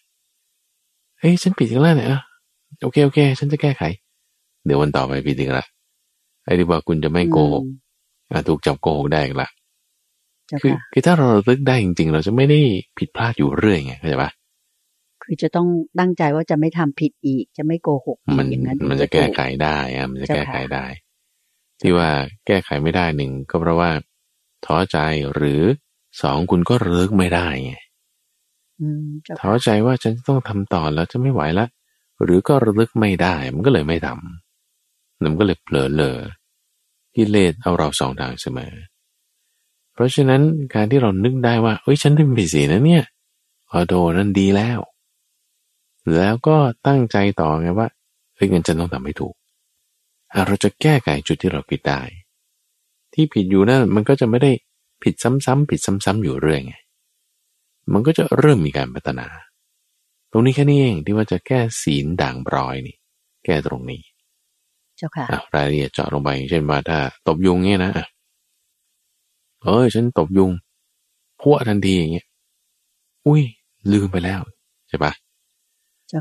[1.19, 2.09] เฮ้ยฉันผิดอีกแล้วเนี่ย
[2.83, 3.83] โอเคโอเค ฉันจะแก้ไข
[4.65, 5.65] เดี๋ยววันต่อไปผิดอีกละ
[6.43, 7.63] ไอ้ที่ว่าคุณจะไม่โกหก
[8.47, 9.47] ถูกจับโกหกได้อีกละ
[10.61, 12.59] คือคือถ้าเราลึกได้จริงๆ เราจะไม่ได้
[12.97, 14.29] ผิดพลาดอยู่เรื่อยไงเข้าใจปะ
[15.25, 15.67] คือจะต้อง
[15.99, 20.85] ตั้งใจว่าจะไม่ทำผิดอีก จะไม่โกหกมันอย่างนั้นมันจะแก้ไขได้อะมันจะแก้ไขได้
[21.81, 22.09] ที่ว่า
[22.47, 23.89] แก้ไขไม่ได้หนึ่งก็เพราะว่า
[24.65, 24.97] ท้อใจ
[25.33, 25.61] หรือ
[26.21, 27.73] สองคุณก็เลิกไม่ได้ไง
[29.39, 31.65] ท้อใจว่าฉันต้องทำต่อแล้วจะไม่ไหวละ
[32.23, 36.19] หรือก็ระลึกไม่ได้มันก็เลยไม่ทำมันก็เลยเผลอเลย
[37.15, 38.73] กิเลสเอาเราสองทางเสมอ
[39.93, 40.41] เพราะฉะนั้น
[40.73, 43.03] การที่เรานึกได้ว่าเอ้ยฉันทำผิดสีนะเนี่ย
[43.71, 44.79] ออโดนั่นดีแล้ว
[46.15, 47.87] แล้วก็ตั้งใจต่อไงว่า
[48.35, 49.35] เฮ้ยเงินฉันต้องทำให้ถูก
[50.47, 52.01] เราจะแก้ไขจุดที่เราผิดได้
[53.13, 54.51] ที่ผิดอยู่นั่นมันก็จะไม่ได้
[55.03, 56.75] ผิดซ้ำๆผิดซ้ำๆอยู่เรื่อยไง
[57.93, 59.27] มันก็จะเริ่มมีการพัฒนา
[60.31, 62.95] ตรงนี้แค่นี้เองที่ว่าจะแก้ศีลด่างบรอยนี่
[63.45, 64.01] แก้ตรงนี้
[64.97, 67.91] เจ้าค่ะรายละเอียดเจาะลงไปเช่นว่าถ้า ตบยุงเงี้ยนะ
[69.63, 70.51] เอ้ยฉันตบยุง
[71.41, 72.25] พัวทันทีอย่างเงี้ย
[73.25, 73.43] อุ้ย
[73.91, 74.41] ลืมไปแล้ว
[74.89, 75.11] ใช่ปะ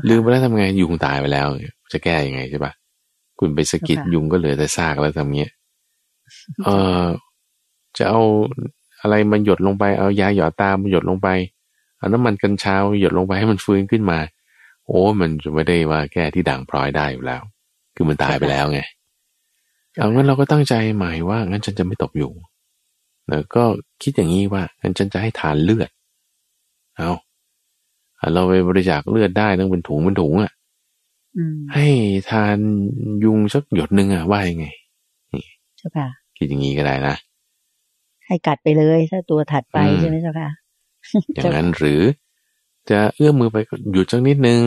[0.09, 1.47] ลืมไปแล้วทำไงยุงตายไปแล้ว
[1.93, 2.71] จะแก้ยังไงใช่ปะ
[3.39, 5.51] คุณไปสกิดยุงก็เหลือแต่ซากแล้วทำเงี้ย
[6.63, 6.69] เอ
[7.01, 7.05] อ
[7.97, 8.21] จะเอา
[9.01, 11.29] อะไรมันหยดลงไปเอายาหยอดตามมันหยดลงไป
[11.97, 14.19] เอาน้ำมันกัญชาหยดลงไปให้มันฟื้นขึ้นมา
[14.85, 17.41] โอ้มันจะไม่ได้ว่าแก้ที่ด่างพร้อยได้อยู่แล้ว
[17.95, 18.79] คือมันตายไปแล้วไง
[19.97, 22.31] เอางั้นเราก็ตั้งใจหมายว่างั้นฉันจะไม่ตกอยู่
[23.29, 23.63] แล้วก็
[24.03, 25.89] คิดอย่างนี้ว่างั้นฉันจะให้ทานเลือด
[26.97, 27.09] เอา
[28.33, 30.51] เราไปบริจาคเลือดได้ต้องเป็นถุงเป็นถุงอะ
[31.73, 31.87] ให้
[32.29, 32.57] ทาน
[33.23, 34.65] ยุงสักหยดหนึ่งอะว่ายังไง
[35.33, 35.45] นี่
[35.77, 36.07] ใช่ค่ะ
[36.37, 37.15] คิดอย่างนี้ก็ได้นะ
[38.25, 40.49] ให้กัดไปเลยถ้าตัวถัดไปใช่ไหมเจ้าค่ะ
[41.35, 42.01] อย่างนั้นหรือ
[42.89, 43.57] จะเอื้อมมือไป
[43.93, 44.59] หยุดสักนิดนึง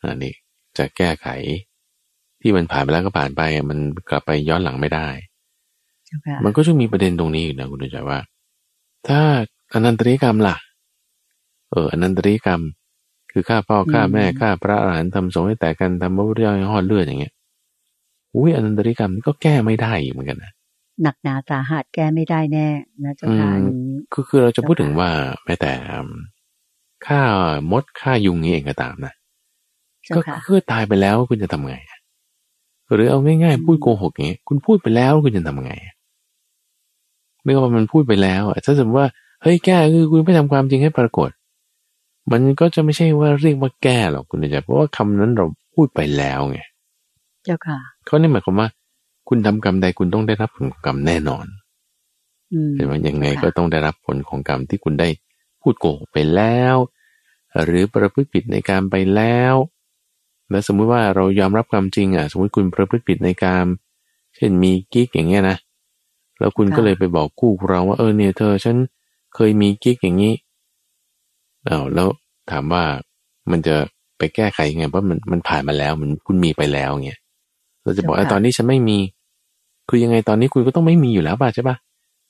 [0.00, 0.34] อันนี้
[0.78, 1.26] จะแก้ไข
[2.40, 3.78] ที่มันผ่านไปแล้วก็ผ่านไปมัน
[4.10, 5.08] กลับไปย้อนหลังไม่ได้
[6.44, 8.18] มันก็จะมีประเด็นตรงนี้อยู่นะคุณใจว่า
[9.08, 9.20] ถ้า
[9.72, 10.56] อนันตริกรรมล่ะ
[11.70, 12.60] เอออนันตริกรรม
[13.32, 17.34] คือฆ่าพ่อฆ่าแม่ฆ่าพระอรหันต์ทำสงฆ์ให้แต่กันทำพระพุทธเจ้าให้หอดเลือดอย่างเงี้ย
[18.34, 20.52] อุ้ยอนันตริกรรมนี่ก็แก้ไม่ได้เหมือนกันนะ
[21.02, 22.66] หนักหนาสาหัสแก้ไม่ได้แน่
[23.04, 23.50] นะเจ้าค่ะ
[24.12, 25.10] คือคือเราจะพูดถึงว่า
[25.44, 25.72] แม้แต่
[27.06, 27.20] ค่า
[27.70, 29.12] มดค่ายุงนี้เองก็ตามนะ
[30.16, 31.76] ก็คือตายไปแล้วคุณจะทำไง
[32.94, 35.72] หรือเอาง่ายๆพูดโกหกอย่างนี้คุณพูดไปแล้วคุณจะทำไง
[37.42, 39.08] เมื่อว่ามันพูดไปแล้วถ้าสมมติว่า
[39.42, 41.30] เฮ้ยแก้คือคุณไม่ทำความจริงให้ปรากฏ
[42.32, 46.60] มันก็จะไม่ใช่ว่าเรียกว่าแก้หรอกคุณจะเพราะว่าคำนั้นเราพูดไปแล้วไง
[47.44, 48.68] เจ้าค่ะเขานี่หมายความว่า
[49.28, 51.46] คุณทำกรรมใดคุณต้องได้รับผลของกรรมแน่นอน
[52.74, 55.08] เห็นไหมยังไงก็ต้องได้รับผลของกรรมที่คุณได้
[55.60, 56.76] พูดโกหกไปแล้ว
[57.64, 59.54] หรือประพฤติผิดในการไปแล้ว
[60.50, 63.64] แล้วสมมุติว่าเรายอมรับความจริงอะ สมมติคุณประพฤติผิดในการ
[64.36, 65.56] เช่นมีกิ๊กอย่างเงี้ยนะ
[66.38, 68.76] แล้วคุณก็เลยไปบอกคู่เราว่าเออเนี่ยเธอฉัน
[69.34, 70.32] เคยมีกิ๊กอย่างนี้
[71.68, 72.08] เอาแล้ว
[72.50, 72.84] ถามว่า
[73.50, 73.76] มันจะ
[74.18, 77.20] ไปแก้ไขยังไงเพราะมันมันผ่านมาแล้วมันคุณมีไปแล้วเงี้ย
[77.82, 78.98] เราจะบอกว่าตอนนี้ฉันไม่มี
[79.88, 81.76] คือยังไงตอนนี้คุณก็ต้องไม่มีอยู่แล้วป่ะใช่ป่ะ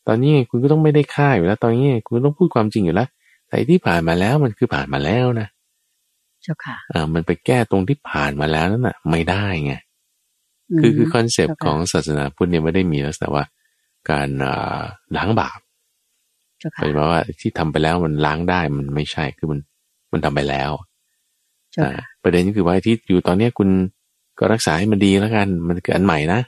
[0.08, 3.08] ตอนนี้คุณก็ต้องไม่ได้ค่าอยู่แล้ว ตอนนี้คุณต้องพูดความจริงอยู่แล้ว
[3.48, 5.48] แต่ที่ผ่านมาแล้วมันคือผ่านมาแล้วนะ
[6.42, 9.74] เจ้าค่ะอ่ามันไปแก้ตรงที่ผ่านมาแล้วนั่นน่ะ ไม่ได้ไง
[10.80, 13.44] คือคือคอนเซปต์ของศาสนาพุทธเนี่ยไม่ได้มีลักษณะว่า
[14.10, 14.28] การ
[15.16, 15.58] ล้างบาป
[16.80, 19.60] หมายว่าที่ทำไปแล้วมันล้างได้มันไม่ใช่คือมัน
[20.12, 20.70] มันทำไปแล้ว
[22.22, 23.68] ประเด็นก็คือว่าที่อยู่ตอนเนี้คุณ
[24.38, 26.40] ก็รักษาให้มันดีแล้วกัน มันคืออันใหม่นะ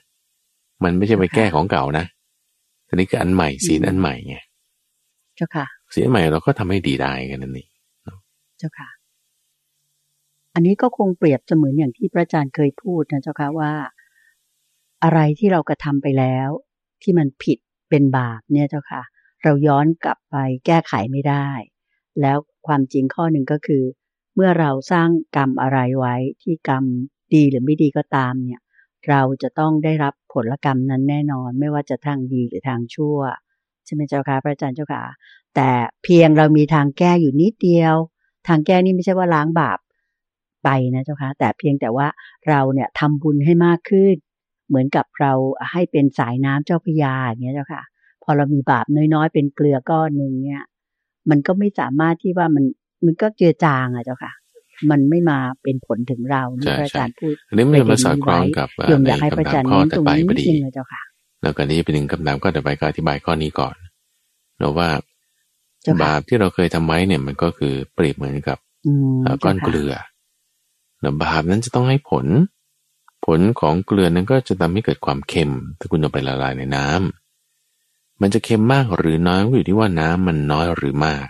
[0.85, 2.05] มันไม่ใช่ไปแก้ของเก่านะ
[2.87, 4.37] ทีนี้คืออันใหม่ศีลอันใหม่ไง
[5.37, 7.68] เจ้าค่ะศีลใหม่เราก็ทำให้ดีได้กันนั่นเอง
[8.59, 8.88] เจ้าค่ะ
[10.55, 13.73] อันนี้ก็คงเปรียบเสมือนอย่างที่พระอาจารย์เคยพูดนะเจ้าค่ะว่า
[15.05, 16.49] อะไรที่เรากระทำไปแล้ว
[17.03, 17.59] ที่มันผิด
[17.90, 21.48] เป็นบาปเนี่ยเจ้าค่ะเเราย้อนกลับไปแก้ไขไม่ได้
[22.20, 23.83] แล้วความจริงข้อหนึ่งก็คือ
[24.35, 26.85] เมื่อเราสร้างกรรมอะไรไว้ที่กรรม
[27.35, 28.61] ดีหรือไม่ดีก็ตามเนี่ย
[29.09, 33.18] เราจะต้องได้รับผลกรรมนั้นแน่นอน ไม่ว่าจะทางดีหรือทางชั่ว
[33.85, 35.03] ใช่ไหมเจ้าค่ะพระอาจารย์เจ้าค่ะ
[35.55, 35.70] แต่
[36.05, 37.96] เพียงเรามีทางแก้อยู่นิดเดียว
[38.48, 39.79] ทางแก้นี่ไม่ใช่ว่าล้างบาป
[40.64, 42.07] ไปนะเจ้าค่ะแต่เพียงแต่ว่า
[42.48, 44.14] เราเนี่ยทำบุญให้มากขึ้น
[44.68, 45.33] เหมือนกับเรา
[45.70, 47.83] ให้เป็นสายน้ำเจ้าพยาอย่างเงี้ยเจ้าค่ะ
[48.30, 50.62] อเรามีบาปน้อยๆ เป็นเกลือก้อนหนึ่งเนี่ย
[51.30, 52.64] มันก็ไม่สามารถที่ว่ามัน
[53.04, 54.32] มันก็เจือจางอะเจ้าค่ะ
[54.90, 61.02] มันไม่มาเป็นผลถึงเรานี่พระอาจารย์พูดอันนี้มันมาสอดคล้องกับโยมอยากให้พระอาจารย์ข้อเน้นตต่รองไปนี้พนิอดดีนึงนะเจ้าค่ะ
[61.42, 63.74] แล้วก็นี้เป็นหนึ่งคำถามข้อต่อไปก็อธิบายข้อนี้ก่อน
[64.58, 64.88] เนาะว่า
[65.82, 69.92] เจ้าค่ะบาปที่เราเคยทำไว้เนี่ยมันก็คือเปรียบเหมือนกับอืมเอ่อก้อนเกลือ
[71.00, 72.26] แล้วบาปนั้นจะต้องให้ผล
[73.26, 77.19] ผลของเกลือนั้นก็จะทำให้เกิดความเค็ม ถ้าคุณเอาไปละลายในน้ำ
[78.20, 81.26] มันจะเค็มมากหรือน้อยก็อยู่ที่ว่าน้ำมันน้อยหรือมาก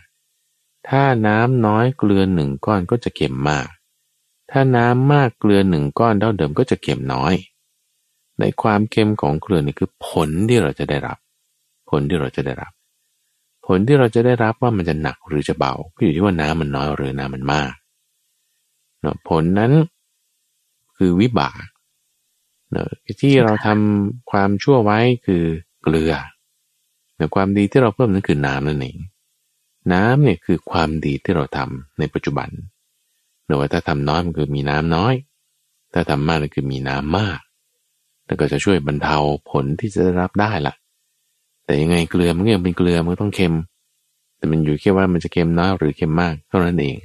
[0.89, 3.69] ถ้าน้ำน้อยเกลือหนึ่งก้อนก็จะเค็มมาก
[4.51, 7.35] ถ้าน้ำมากเกลือหนึ่งก้อนเท่าเดิมก็จะเค็มน้อย
[8.39, 11.19] ในความเค็มของเกลือนี่คือผลที่เราจะได้รับ
[11.91, 12.73] ผลที่เราจะได้รับ
[13.67, 17.71] ผลที่เราจะได้รับว่ามันจะหนักหรือจะเบาก็อยู่ที่ว่าน้ำมันน้อยหรือน้ำมันมาก
[19.01, 19.73] เนาะผลนั้น
[20.97, 21.63] คือวิบาก
[22.73, 22.89] เนาะ
[23.21, 25.45] ที่เราทำความชั่วไว้คือ
[25.83, 26.13] เกลือ
[27.21, 28.99] แต่ความดีที่เราเพิ่มนั้นคือน้ำนั่นเอง
[29.93, 32.49] น้ำเนี่ยคือความดีที่เราทำในปัจจุบัน
[33.45, 35.15] เนาะว่าถ้าทำน้อยมันคือมีน้ำน้อย
[35.95, 37.39] ถ้าทำมากก็คือมีน้ำมาก
[38.27, 39.17] แล้วก็จะช่วยบรรเทา
[39.51, 40.75] ผลที่จะได้รับได้ล่ะ
[41.65, 43.55] แต่ยังไงเกลือมันก็ยังเป็นเกลือมันก็ต้องเค็ม
[44.37, 46.97] แต่มันอยู่แค่ว่ามันจะเค็มน้อยหรือเค็มมากเท่านั้นเอง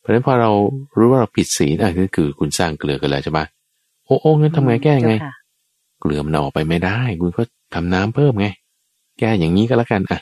[0.00, 0.50] เพราะฉะนั้นพอเรา
[0.96, 3.44] รู้ว่าเราผิดศีลอะนั่นคือคุณสร้างเกลือกันแล้วใช่ปะ
[4.04, 5.34] โอ้โอ้งั้นทำไงแก้ยังไงเจ้าค่ะ
[6.00, 7.42] เกลือมันเอาออกไปไม่ได้ คุณก็
[7.74, 8.46] ทำน้ำเพิ่มไง
[9.18, 10.20] แก้อย่างนี้ก็แล้วกันอะ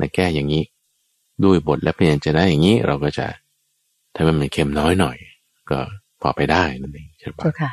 [0.00, 0.62] นะแก้อย่างนี้
[1.44, 3.26] ด้วยบทและเพียงจะได้อย่างนี้ เราก็จะ
[4.14, 5.16] ทำให้มันเค็มน้อยหน่อย
[5.70, 5.78] ก็
[6.20, 7.72] พอไปได้นั่นเองใช่ปะเจ้าค่ะ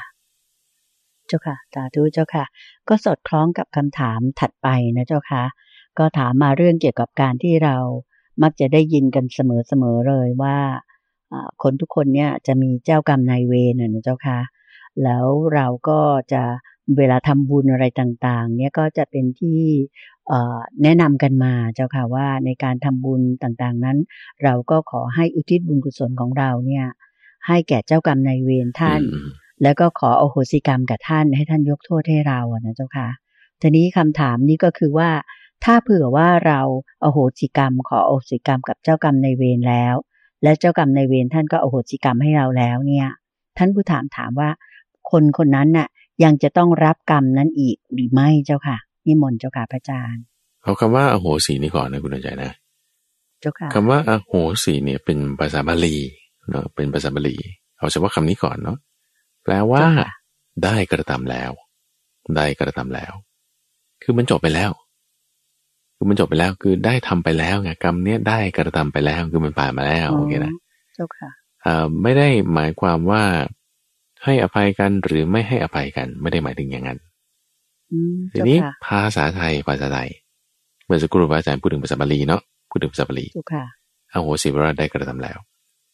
[1.27, 2.45] เจ้าค่ะสาธุเจ้าค่ะ
[2.89, 5.43] ก็สอดคล้องกับคำถามถัดไปนะเจ้าค่ะ
[5.97, 7.77] ก็ถามมาเรื่องเกี่ยวกับการที่เรา
[8.43, 10.57] มักจะได้ยินกันเสมอๆเลยว่า
[11.63, 14.39] คนทุกคนเนี่ยจะมีเจ้ากรรมนายเวรนนะเจ้าค่ะ
[15.03, 15.99] แล้วเราก็
[16.33, 16.43] จะ
[16.97, 19.61] เวลาทำบุญอะไรต่างๆ เนี่ยก็จะเป็นที่
[20.27, 23.97] เอ่อแนะนำกันมาเจ้าค่ะว่าในการทำบุญต่างๆนั้น
[24.43, 26.85] เราก็ขอให้อุทิศบุญกุศลของเราเนี่ย
[27.47, 29.27] ให้แก่เจ้ากรรมนายเวรท่านอืม
[29.63, 33.07] แล้วก็ขออโหสิกรรมกับท่านให้ท่านยกโทษให้เราอะนะเจ้าค่ะ
[33.61, 35.09] ทีนี้คำถามนี้ก็คือว่า
[35.65, 36.61] ถ้าเผื่อว่าเรา
[37.03, 39.95] อโหสิกรรม ขออโหสิกรรมกับเจ้ากรรมในายเวรแล้ว
[40.43, 43.07] และเจ้ากรรมในายเวรท่านก็อโหสิกรรมให้เราแล้วเนี่ย
[43.57, 44.49] ท่านผู้ถามถามว่า
[45.11, 45.87] คนคนนั้นน่ะ
[46.23, 48.77] ยังจะต้องรับกรรมนั้นอีกหรือไม่เจ้าค่ะ
[49.07, 50.23] นิมนต์เจ้าค่ะพระอาจารย์
[50.63, 52.53] เอาคำว่าอโหสีนี่ก่อนนะคุณอาจารย์นะ
[53.41, 55.95] เจ้าค่ะคำว่าอโหสีเนี่ยเป็นภาษาบาลี
[56.49, 57.35] เนาะเป็นภาษาบาลี
[57.77, 58.77] เอาเฉพาะคำนี้ก่อนเนาะ
[59.43, 60.09] แปลว่าเจ้าค่ะ
[60.63, 61.51] ได้กระทำแล้ว
[62.35, 63.13] ได้กระทำแล้ว
[64.03, 64.71] คือมันจบไปแล้ว
[65.95, 70.53] คือมันจบไปแล้วคือได้ทำไปแล้วไงกรรมเนี้ยได้กระทำไปแล้วคือมันผ่านมาแล้วโอเคนะ
[70.95, 71.29] เจ้าค่ะ
[71.63, 73.23] เอ่อไม่ได้หมายความว่า
[74.27, 76.99] ให้อภัยกันหรือไม่ให้อภัยกัน ไม่ได้หมายถึงอย่างนั้น
[77.91, 80.09] อืมทีเจ้านี้ค่ะภาษาไทยภาษาไทย
[80.85, 83.65] เมื่อสักครู่พระอาจารย์พูดถึงภาษาบาลีเนาะพูดถึงภาษาบาลีเจ้าค่ะ
[84.11, 85.37] อโหสิวราได้กระทำแล้ว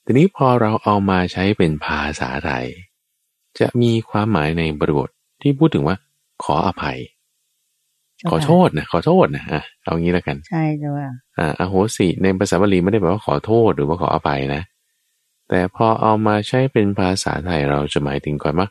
[0.06, 2.66] ทีนี้พอเราเอามาใช้เป็นภาษาไทย
[3.60, 5.10] จะมีความหมายในบริบท
[5.42, 5.96] ที่พูดถึงว่า
[6.44, 6.98] ขออภัย
[8.18, 14.62] เจ้าขอค่ะโทษนะขอโทษนะอะเอางี้แล้วกัน ใช่เจ้าค่ะอ่าอโหสิในภาษาบาลีไม่ได้แปลว่าขอโทษหรือว่าขออภัยนะ
[15.56, 18.68] แต่พอเอามาใช้เป็นภาษาไทยเราจะหมายถึงก่อนว่า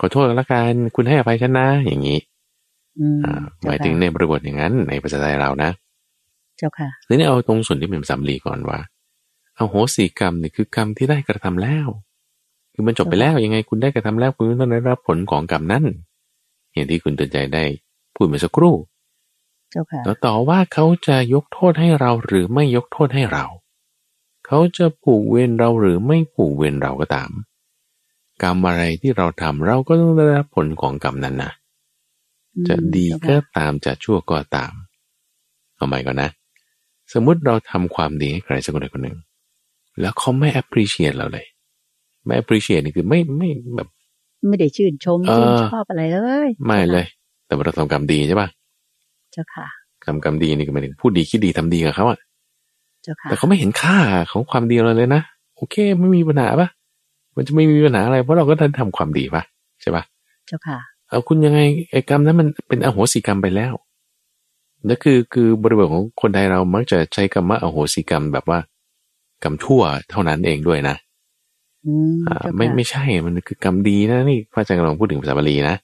[0.00, 2.18] ขอโทษกันละกันคุณให้อภัยฉันนะ อย่างนี้
[2.98, 5.70] อืมอ่าหเจ้มายถึงในบริบทอย่างนั้น ในภาษาไทยเรานะ
[6.58, 8.78] เจ้าค่ะทีนี้เอาตรงส่วนที่เป็นภาษาบาลีก่อนว่า
[9.58, 11.88] อโหสิกรรมนี่คือกรรมที่ได้กระทำแล้ว
[12.72, 15.84] คือมันจบไปแล้วยังไงคุณได้กระทำแล้วคุณก็ต้องได้รับผลของกรรมนั้น
[16.72, 17.64] อย่างที่คุณเตือนใจได้
[18.14, 18.74] พูดเมื่อสักครู่
[19.70, 23.44] เจ้าค่ะแล้วต่อว่าเขาจะยกโทษให้เราหรือไม่ยกโทษให้เรา
[24.52, 27.30] เขาจะผูกเวรเราหรือไม่ผูกเวรเราก็ตาม
[28.42, 31.52] กรรมอะไรที่เราทำเราก็ต้องได้รับผลของกรรมนั้นนะ
[32.54, 34.72] อืมจะดีเจ้าก็ค่ะตามจะชั่วก็ตาม
[35.76, 36.30] เอาใหม่ก่อนนะ
[37.12, 39.16] สมมุติเราทำความดีให้ใครสักคนใดคนหนึ่ง
[40.00, 41.46] แล้วเขาไม่ appreciate เราเลย
[42.24, 43.88] ไม่ appreciate นี่คือไม่ไม่แบบ
[44.48, 47.06] ไม่ได้ชื่นชมเออชื่นชอบอะไรเลย ไม่เลย
[47.46, 48.48] แต่ว่าเราทำกรรมดีใช่ปะ
[49.32, 49.66] เจ้าค่ะ
[50.04, 52.29] ทำกรรมดีนี่ก็หมายถึงพูดดีคิดดีทำดีกับเขาอะเจ้าค่ะ
[53.24, 53.98] แต่เขาไม่เห็นค่า
[54.32, 55.22] ของความดีเราเลยนะ
[55.56, 56.68] โอเค ไม่มีปัญหาปะ
[57.36, 59.42] มันจะไม่มีปัญหาอะไรเพราะเราก็ได้ทำความดีปะ
[59.80, 60.02] ใช่ปะ
[60.46, 63.72] เจ้าค่ะเอาคุณยังไงไอ้กรรมนั้นมันเป็นอโหสิกรรมไปแล้ว
[64.88, 68.58] นั่นคือคือบริบทของคนไทยเรามักจะใช้คำว่าอโหสิกรรมแบบว่า
[69.42, 70.96] กรรมชั่วเท่านั้นเองด้วยนะ
[71.86, 75.76] อืมอ่าเจ้าไม่ค่ะไม่ใช่มันคือกรรมดีนะนี่พระอาจารย์กำลังพูดถึงภาษาบาลีนะ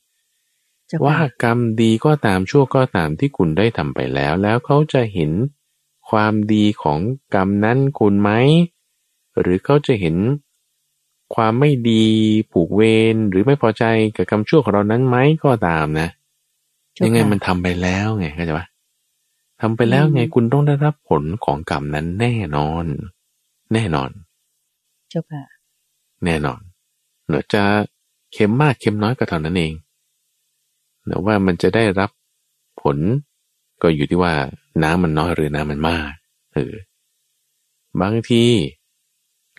[0.88, 5.30] เจ้าว่าค่ะกรรมดีก็ตามชั่วก็ตามที่คุณได้ทำไปแล้ว แล้วเขาจะเห็น
[6.10, 6.98] ความดีของ
[7.34, 8.30] กรรมนั้นคุณไหม
[9.40, 10.16] หรือเขาจะเห็น
[11.34, 12.04] ความไม่ดี
[12.52, 12.82] ผูกเว
[13.14, 13.84] รหรือไม่พอใจ
[14.16, 16.08] กับกรรมชั่วของเรานั้นไหมก็ตามนะ
[16.94, 18.66] เจ้าค่ะยังไงมันทำไปแล้วไงเข้าใจปะ
[19.60, 22.84] ทำไปแล้วไงอืมคุณต้องได้รับผลของกรรมนั้นแน่นอน
[23.72, 24.10] แน่นอน
[25.10, 25.42] เจ้าค่ะ
[26.24, 26.60] แน่นอน
[27.26, 27.62] เนอะจะ
[28.32, 29.72] เค็มมากเค็มน้อยก็เท่านั้นเอง
[31.04, 32.10] เนอะว่ามันจะได้รับ
[32.82, 32.96] ผล
[33.82, 34.32] ก็อยู่ที่ว่า
[34.82, 36.12] น้ำมันน้อยหรือน้ำมันมาก
[36.54, 36.74] เออ
[38.00, 38.44] บางที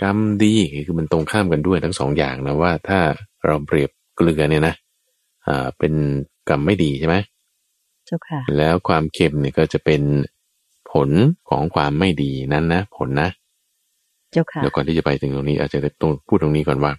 [0.02, 0.54] กรรมดี
[0.86, 3.00] คือมันตรงข้ามกันด้วยทั้งสองอย่างนะว่าถ้า
[3.46, 4.76] เราเปรียบเกลือเนี่ยนะ
[5.48, 5.94] อ่าเป็น
[6.50, 7.16] กรรมไม่ดีใช่ไหม
[8.06, 10.02] เจ้าค่ะ แล้วความเค็มเนี่ยก็จะเป็น
[10.92, 11.10] ผล
[11.50, 13.30] ของความไม่ดีนั้นนะผลนะ
[14.32, 16.94] เจ้าค่ะเดี๋ยวก่อนที่จะไปถึงตรงนี้ อาจจะต้องพูดตรงนี้ก่อนว่า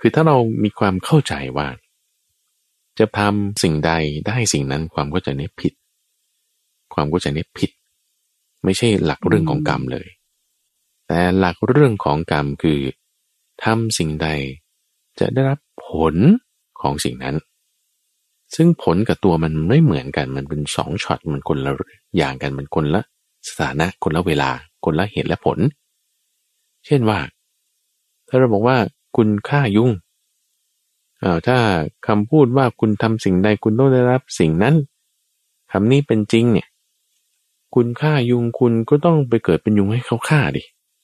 [0.00, 1.66] คือถ้าเรามีความเข้าใจว่า
[2.98, 3.92] จะทำสิ่งใด
[4.26, 5.72] ได้สิ่งนั้นความเข้าใจนี้ผิด
[6.94, 7.70] ความเข้าใจนี้ผิด
[8.64, 10.08] ไม่ใช่หลักเรื่องของกรรมเลย
[11.06, 12.80] แต่หลักเรื่องของกรรมคือ
[13.64, 14.28] ทำสิ่งใด
[15.20, 16.14] จะได้รับผล
[16.80, 17.36] ของสิ่งนั้น
[18.54, 21.72] ซึ่งผลกับตัวมันไม่เหมือนกัน มันเป็นสองช็อต มันคนละ
[22.16, 23.02] อย่างกัน มันคนละ
[23.48, 24.50] สถานะ คนละเวลา
[24.84, 25.58] คนละเหตุและผล
[26.86, 27.18] เช่นว่า
[28.28, 28.76] ถ้าเราบอกว่า
[29.16, 29.90] คุณฆ่ายุง
[31.22, 31.58] อ้าวถ้า
[32.06, 34.74] คำพูดว่าคุณทำสิ่งใดคุณต้องได้รับสิ่งนั้น
[35.72, 36.68] คำนี้เป็นจริงเนี่ย
[37.74, 40.62] คุณฆ่ายุงคุณก็ต้องไปเกิดเป็นยุงให้เขาฆ่าดิ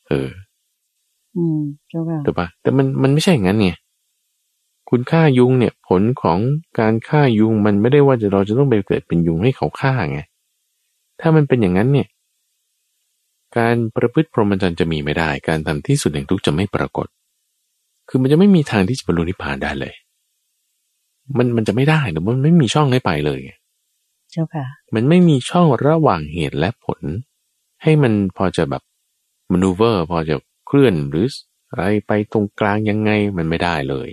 [0.08, 0.28] เออ
[1.36, 3.70] อืมเจ้าค่ะถูกปะแต่มันมันไม่ใช่อย่างนั้นไง
[4.90, 6.38] คุณฆ่ายุงเนี่ย ผลของ
[6.80, 10.20] การฆ่ายุงมันไม่ได้ว่าจะเราจะต้องไปเกิดเป็นยุงให้เขาฆ่าไง
[11.20, 12.08] ถ้ามันเป็นอย่างนั้นเนี่ย
[13.58, 17.06] การประพฤติพรหมจรรย์จะมีไม่ได้ การทำที่สุดแห่งทุกข์จะไม่ปรากฏ
[18.08, 19.94] คือมันจะไม่มีทางที่จะบรรลุนิพพานได้เลย
[21.38, 23.40] มันมันจะไม่ได้หรือมันไม่มีช่องให้ไปเลย
[24.30, 27.02] เจ้าค่ะ มันไม่มีช่องระหว่างเหตุและผล
[27.82, 28.82] ให้มันพอจะแบบ
[29.52, 30.36] มนูเวอร์พอจะ
[30.66, 31.26] เคลื่อนหรือ
[31.70, 34.08] อะไรไปตรงกลางยังไงมันไม่ได้เลย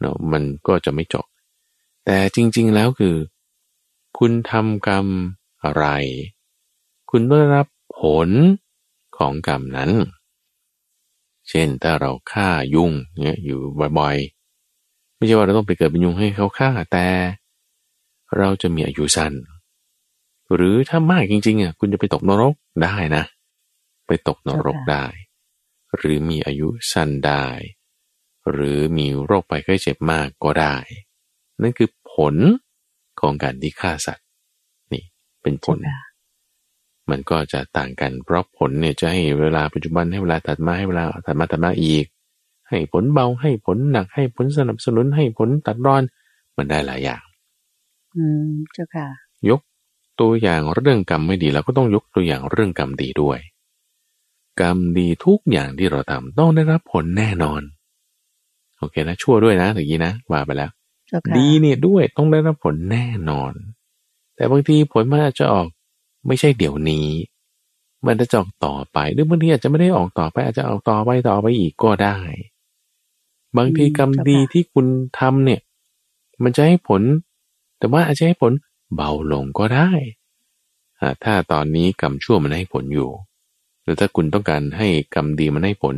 [0.00, 1.26] เนาะมันก็จะไม่จบ
[2.04, 3.16] แต่จริง ๆแล้วคือ
[4.18, 5.06] คุณทำกรรม
[5.64, 5.84] อะไร
[7.10, 7.66] คุณได้รับ
[7.98, 8.28] ผล
[9.16, 9.90] ของกรรมนั้น
[11.48, 13.60] เช่นถ้าเราฆ่ายุงเนี่ยอยู่
[13.98, 17.06] บ่อยๆ ไม่ใช่ว่าเราต้องไปเกิดเป็นยุงให้เขาฆ่าแต่
[18.38, 19.32] เราจะมีอายุสั้น
[20.54, 23.24] หรือถ้ามากจริงๆอะคุณจะไปตกนรกได้นะ
[24.06, 25.06] ไปตกนรกเจ้าค่ะได้
[25.96, 27.46] หรือมีอายุสั้นได้
[28.50, 30.76] หรือมีโรคไปไข้เจ็บมากก็ได้
[31.62, 32.34] นั่นคือผล
[33.20, 34.26] ของการที่ฆ่าสัตว์
[34.92, 35.04] นี่
[35.42, 36.00] เป็นผเจ้าลค่ะ
[37.10, 42.06] มันก็จะต่างกันเพราะผลเนี่ยจะให้เวลาปัจจุบันให้เวลาถัดมาให้เวลาถัดมาถัดมาอีก
[42.68, 46.02] ให้ผลเบาให้ผลหนักให้ผลสนับสนุนให้ผลตัดรอน
[46.56, 47.22] มันได้หลายอย่าง
[48.16, 49.08] อืมเจ้าค่ะ
[49.50, 49.60] ยก
[50.20, 53.38] ตัวอย่างเรื่องกรรมไม่ดีเราก็ต้องยกตัวอย่างเรื่องกรรมดีด้วย
[54.60, 57.62] กรรมดีทุกอย่างที่เราทำต้องได้รับผลแน่นอน
[58.78, 60.70] โอเคนะชั่วด้วยนะถึงนี้นะว่าไปแล้ว
[61.08, 63.52] เจ้าค่ะดีเนี่ยด้วยต้องได้รับผลแน่นอน
[64.36, 65.66] แต่บางทีผลมันอาจจะออก
[66.26, 67.08] ไม่ใช่เดี๋ยวนี้
[68.06, 72.16] มันจะออกต่อไปหรือบางทีอาจจะไม่ได้ออกต่อไป อาจจะออกต่อไปต่อไปอีกก็ได้
[73.56, 74.86] บางทีกรรมดีที่คุณ
[75.18, 75.60] ทำเนี่ย
[76.42, 77.02] มันจะให้ผล
[77.78, 78.52] แต่ว่าอาจจะให้ผล
[78.94, 79.90] เบาลงก็ได้
[81.00, 83.10] อ่าถ้าตอนนี้กรรมชั่วมันให้ผลอยู่
[83.82, 85.94] หรือถ้าคุณต้องการให้กรรมดีมันให้ผล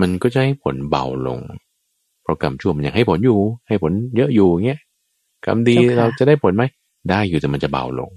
[0.00, 1.40] มันก็จะให้ผลเบาลง
[2.22, 4.80] เพราะกรรมชั่วมันยังให้ผลอยู่ ให้ผลเยอะอยู่เงี้ย
[5.46, 6.64] กรรมดีเจ้าค่ะเราจะได้ผลไหม
[7.10, 8.10] ได้อยู่แต่มันจะเบาลง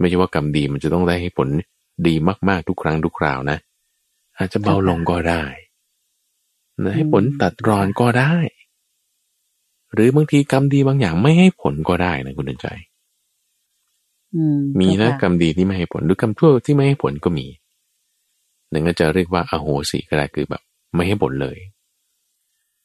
[0.00, 1.48] ไม่ใช่ว่ากรรมดีมันจะต้องได้ให้ผล
[2.06, 2.14] ดี
[2.48, 3.58] มากๆทุกครั้งทุกคราวนะ
[4.38, 5.44] อาจจะเบาลงก็ได้
[6.84, 8.34] นะให้ผลตัดรอนก็ได้
[9.94, 12.68] หรือบางทีกรรมดีบางอย่างไม่ให้ผลก็ได้นะคุณเดินใจ
[14.34, 17.46] อืมมีนะเจ้าค่กรรมดีที่ไม่ให้ผลหรือกรรมชั่วที่ไม่ให้ผลก็มี
[18.72, 20.62] นั่นก็จะเรียกว่าอโหสิก็ได้คือแบบ
[20.94, 21.58] ไม่ให้ผลเลย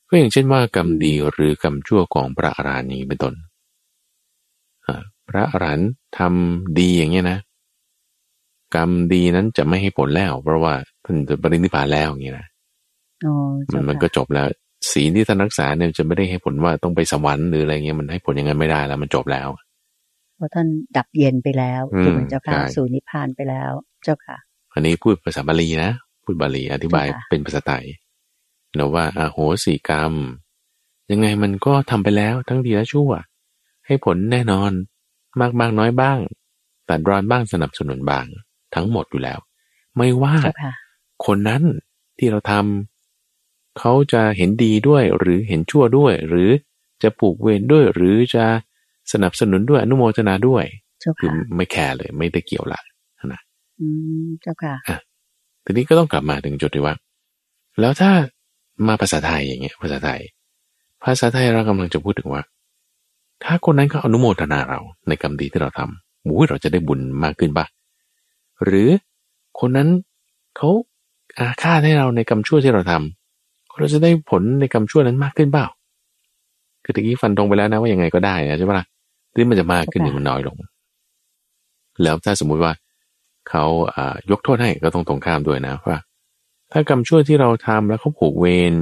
[0.09, 3.33] ก็อย่างเช่นว่ากรรมดีหรือกรรมชั่วของพระอรหันต์นี้เป็นต้น
[4.87, 7.39] อ่าพระอรหันต์ทำดีอย่างเงี้ยนะ
[8.75, 10.73] กรรมดีนั้นจะไม่ให้ผลแล้ว เพราะว่า
[11.05, 12.47] ท่านจะปรินิพพานแล้วอย่างเงี้ยนะ
[13.25, 13.33] อ๋อ
[13.71, 14.47] มัเจ้านมันค่ะก็จบแล้ว
[14.91, 19.49] ศีลที่ท่านรักษาเนี่ยจะไม่ได้ให้ผลว่าต้องไปสวรรค์หรืออะไรเงี้ยมันให้ผลอย่างนั้นไม่ได้แล้วมันจบแล้ว
[20.38, 20.67] เพราะท่าน
[20.97, 23.71] ดับเย็นไปแล้วอืมถูกไหมเจ้าค่ะใช่สู่นิพพานไปแล้ว
[24.03, 24.38] เจ้าค่ะ
[24.73, 25.91] อันนี้พูดภาษาบาลีนะ
[26.23, 27.85] พูดบาลีอธิบายเจ้าค่ะเป็นภาษาไทย
[28.77, 30.13] นะว่าอาโหสิกรรม
[31.11, 33.11] ยังไงมันก็ทำไปแล้วทั้งดีและชั่ว
[33.85, 34.71] ให้ผลแน่นอน
[35.41, 36.19] มากบ้างน้อยบ้าง
[36.89, 38.25] ตัดรอนบ้างสนับสนุนบ้าง
[38.75, 39.39] ทั้งหมดอยู่แล้ว
[39.97, 40.73] ไม่ว่าเจ้าค่ะ
[41.25, 41.63] คนนั้น
[42.17, 42.96] ที่เราทำ
[43.78, 46.49] เขาจะเห็นดีด้วยหรือเห็นชั่วด้วย หรือ
[47.03, 48.45] จะผูกเวรด้วย หรือจะ
[49.11, 50.63] สนับสนุนด้วยอนุโมทนาด้วย
[50.99, 52.80] เจ้าคือค่ะไม่แคร์เลยไม่ได้เกี่ยวละ
[53.34, 53.41] นะ
[53.80, 53.88] อื
[54.25, 54.75] มเจ้าค่ะ
[55.65, 56.95] ทีนี้ก็ต้องกลับมาถึงจุดที่ว่า
[57.80, 58.11] แล้วถ้า
[58.88, 60.19] มาภาษาไทยอย่างเงี้ย ภาษาไทย
[61.03, 62.43] ภาษาไทยเรากำลังจะพูดถึงว่า
[63.43, 67.65] ถ้าคนนั้นเขาอนุโมทนาเราในกรรมดีที่เราทำโอ้ยเราจะได้บุญมากขึ้นปะ
[68.63, 68.89] หรือ
[69.59, 69.89] คนนั้น
[70.57, 70.69] เขา
[71.39, 73.26] อาฆาตให้เราในกรรมชั่วที่เราทำ
[73.78, 75.65] เราจะได้ผลในกรรมชั่วนั้นมากขึ้นเปล่า
[76.84, 78.86] คือตะกี้ฟันตรงไปแล้วนะว่ายังไงก็ได้นะใช่ปะล่ะ
[79.32, 80.55] ทีนี้มันจะมากขึ้นหรือมันน้อยลง
[82.03, 82.71] แล้วถ้าสมมุติว่า
[83.49, 83.65] เขา
[83.95, 85.97] อ่ายกโทษให้ก็ต้องตรงข้ามด้วยนะว่า
[86.71, 88.73] ถ้ากรรมชั่วที่เราทำแล้วเขาผูกเวร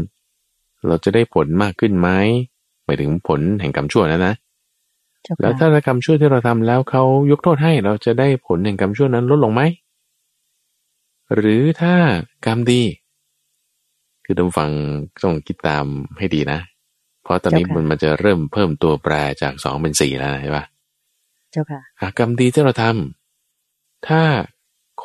[0.88, 2.10] เราจะได้ผลมากขึ้นไหม
[2.86, 4.34] หมายถึงผลแห่งกรรมชั่วนะนะ
[5.24, 9.62] เจ้าแล้วค่ะถ้ากรรมชั่วที่เราทำแล้วเขายกโทษให้เราจะได้ผลแห่งกรรมชั่วนั้นลดลงไหม
[11.36, 11.96] หรือถ้า
[12.46, 12.82] กรรมดี
[14.26, 14.69] คือต้องฟัง
[15.23, 15.86] ต้องคิดตาม
[16.17, 16.59] ให้ดีนะ
[17.23, 20.65] เพราะตอนนี้มันมันจะเริ่มเพิ่มตัวแปรจากสองเป็นสี่แล้วนะใช่ปะ
[21.51, 24.21] เจ้าค่ะอะกรรมดีที่เราทำถ้า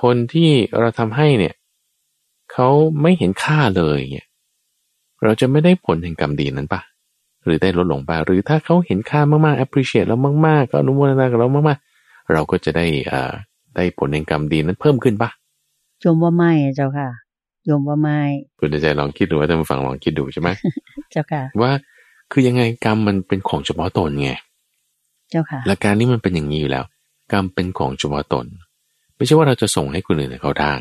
[0.03, 0.51] คนที่
[0.81, 1.55] เราทำให้เนี่ย
[2.53, 2.69] เขา
[3.03, 4.29] ไม่เห็นค่าเลยเนี่ย
[5.23, 6.81] เราจะไม่ได้ผลแห่งกรรมดีนั้นปะ
[7.45, 10.17] หรือได้ลดลงปะหรือถ้าเขาเห็นค่ามากๆ appreciate เรา
[10.47, 13.33] มากๆก็อนุโมทนากับเรามากๆ เราก็จะได้อ่า
[13.77, 15.31] ได้ผลแห่งกรรมดีนั้นเพิ่มขึ้นปะ
[16.01, 17.09] โยมว่าไม่เจ้าค่ะ
[17.67, 18.21] โยมว่าไม่
[18.59, 20.49] คุณใจลองคิดดูว่าท่านผู้ฟังลองคิดดูใช่ไหม
[21.11, 21.73] เจ้าค่ะ ว่า
[22.33, 24.31] คือยังไงกรรมมันเป็นของเฉพาะตนไง
[25.31, 26.85] เจ้าค่ะหลักการนี้มันเป็นอย่างนี้อยู่แล้ว
[27.33, 28.47] กรรมเป็นของเฉพาะตน
[29.17, 30.75] ไม่ใช่ว่าเราจะส่งให้คนอื่นเขาได้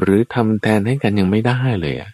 [0.00, 2.10] หรือทำแทนให้กันยังไม่ได้เลยอะ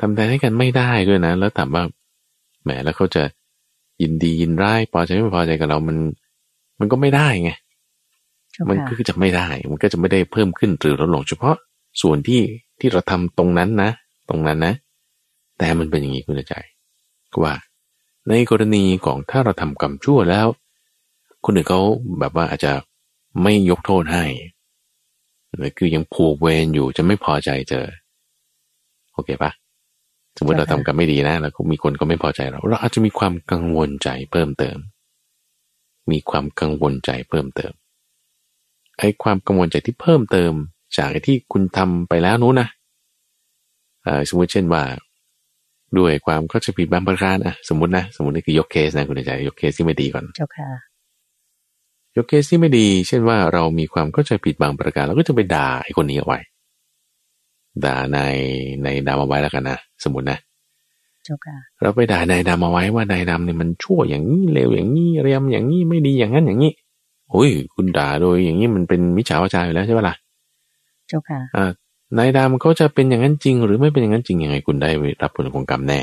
[0.00, 1.84] ทำแทนให้กันไม่ได้ด้วยนะ แล้วถามว่า
[2.62, 3.22] แหมแล้วเขาจะ
[4.02, 5.96] ยินดียินร้ายพอใจไม่พอใจกับเรามัน
[6.80, 7.50] มันก็ไม่ได้ไง
[8.52, 11.56] เจ้ามันค่ะก็จะไม่ได้ มันก็จะไม่ได้เพิ่มขึ้นหรือลดลงเฉพาะ
[12.02, 12.42] ส่วนที่
[12.80, 13.90] ที่เราทำตรงนั้นนะ
[14.28, 14.74] ตรงนั้นนะ
[15.58, 16.54] แต่มันเป็นอย่างนี้คุณใจ
[17.32, 17.54] ก็ว่า
[18.28, 20.46] ในกรณีของถ้าเราทำกรรมชั่วแล้ว
[21.44, 21.80] คนอื่นเขา
[22.18, 22.72] แบบว่าอาจจะ
[23.42, 24.24] ไม่ยกโทษให้
[25.54, 27.86] หรือคือยังผูกเวรอยู่จะไม่พอใจเจอ
[29.12, 29.50] โอเคปะ
[30.36, 34.78] สมมติเราทำกรรมไม่ดีนะแล้วมีคนก็ไม่พอใจเรา เราอาจจะมีความกังวลใจเพิ่มเติม
[36.10, 37.72] มีความกังวลใจเพิ่มเติม
[38.98, 40.52] ไอ้ความกังวลใจที่เพิ่มเติม
[40.98, 42.68] จากไอ้ที่คุณทำไปแล้วนู้นนะ
[44.02, 44.82] เอ่อสมมติเช่นว่า
[45.98, 50.68] ด้วยความเข้าใจผิดบางประการอะสมมตินะสมมตินี่คือยกเคสนะคุณใจยกเคสที่ไม่ดีก่อนเจ้าค่ะ
[52.16, 56.38] ยกเคสที่ไม่ดี เช่นว่าเรามีความเข้าใจผิดบางประการเราก็จะไปด่าไอ้คนนี้เอาไว้
[57.84, 58.36] ด่านาย
[58.82, 60.38] ในดำเอาไว้แล้วกันนะสมมตินะ
[61.24, 66.72] เจ้าค่ะเราไปด่านายดำเอาไว้ว่านายดำเนี่ยมันชั่วอย่างนี้เลวอย่างนี้เหี้ยมอย่างนี้ไม่ดีอย่างนั้นอย่างนี้
[67.30, 71.72] โอ้ยคุณด่าโดยอย่างนี้มันเป็นมิจฉาวิจารอยู่แล้วใช่ปะล่ะเจ้าค่ะอ่า
[72.18, 74.90] นายดำเขาจะเป็นอย่างนั้นจริง หรือไม่เป็นอย่างนั้นจริงยังไงคุณได้
[75.22, 76.00] รับผลของกรรมแน่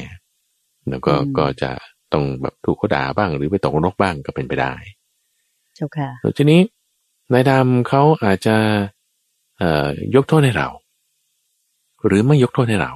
[0.90, 1.72] แล้วก็อืมก็จะ
[2.14, 4.74] ต้องแบบถูกเขาด่าบ้าง หรือไปตกนรกบ้างก็เป็นไปได้
[5.76, 6.62] เจ้าค่ะแล้วทีนี้
[7.34, 8.56] นายดำเขาอาจจะ
[9.58, 10.70] เอ่อยกโทษให้เรา
[12.08, 12.92] หรือไม่ยกโทษให้เรา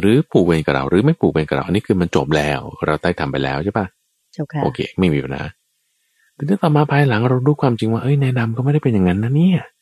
[0.00, 3.86] หรือผูกเวรกับเรา หรือไม่ผูกเวรกับเรา อันนี้คือมันจบแล้ว เราได้ทำไปแล้วใช่ปะ
[4.32, 5.44] เจ้าค่ะโอเค ไม่มีปัญหา
[6.34, 9.81] แต่ถ้าต่อมาภายหลังเรารู้ความจริงว่าเอ้ยนายดำก็ไม่ได้เป็นอย่างนั้นนะเนี่ยอืม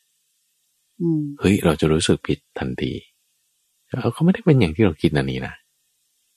[1.39, 2.91] เฮ้ยเราจะรู้สึกผิดทันที
[3.89, 5.53] เออเขาไม่ได้เป็นอย่างที่เราคิดนะนี่นะ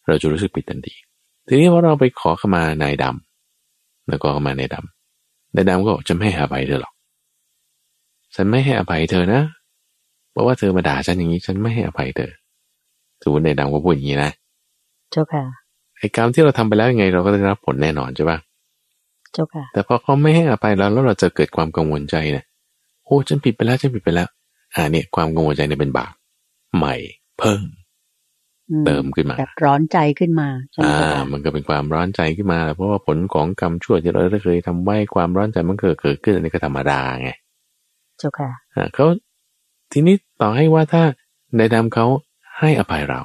[0.08, 0.94] เราจะรู้สึกผิดทันที
[1.46, 6.94] ทีนี้ว่าเราไปขอขมานายดำแล้วก็ขมานายดำนายดำก็บอกจะไม่ให้อภัยเธอหรอก
[8.34, 9.42] ฉันไม่ให้อภัยเธอนะ
[10.30, 12.30] เพราะว่าเธอมาด่าฉันอย่างนี้ฉันไม่ให้อภัยเธอ
[13.22, 14.30] สมมตินายดำก็พูดอย่างนี้นะ
[15.10, 15.44] เจ้าค่ะ
[15.98, 18.38] ไอ้กรรมที่เราทำไปแล้วยังไง เราก็ได้รับผลแน่นอนใช่ปะ
[19.32, 22.46] เจ้าค่ะ แต่พอเขาไม่ให้อภัยเราแล้วเราจะเกิดความกังวลใจเนี่ย
[23.04, 24.28] โอ้ฉันผิดไปแล้วฉันผิดไปแล้ว
[24.74, 26.12] อ่าเนี่ยความกังวลใจเนี่ยเป็นบาป
[26.76, 26.94] ใหม่
[27.38, 27.66] เพิ่ม
[28.70, 37.30] อืเติมขึ้นมาแบบร้อนใจขึ้นมาใช่ไหมอ่าเจ้าค่ะมันก็เป็นความร้อนใจขึ้นมา เพราะว่าผลของกรรมชั่วที่เราได้เคยทำไว้ความร้อนใจมันเกิดเกิดขึ้นอันนี้ก็ธรรมดาไง
[38.18, 39.06] เจ้าค่ะอ่าเขา
[39.92, 41.02] ทีนี้ต่อให้ว่าถ้า
[41.56, 42.06] ในดำเขา
[42.58, 43.20] ให้อภัยเรา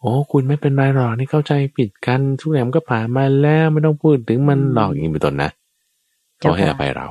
[0.00, 5.50] โอ้คุณไม่เป็นไรหรอกนี่เข้าใจผิดกันทุกอย่างมันก็ผ่านมาแล้วไม่ต้องพูดถึงมันหรอกอย่างนี้เป็นต้นนะ
[6.40, 7.06] เขาให้อภัยเรา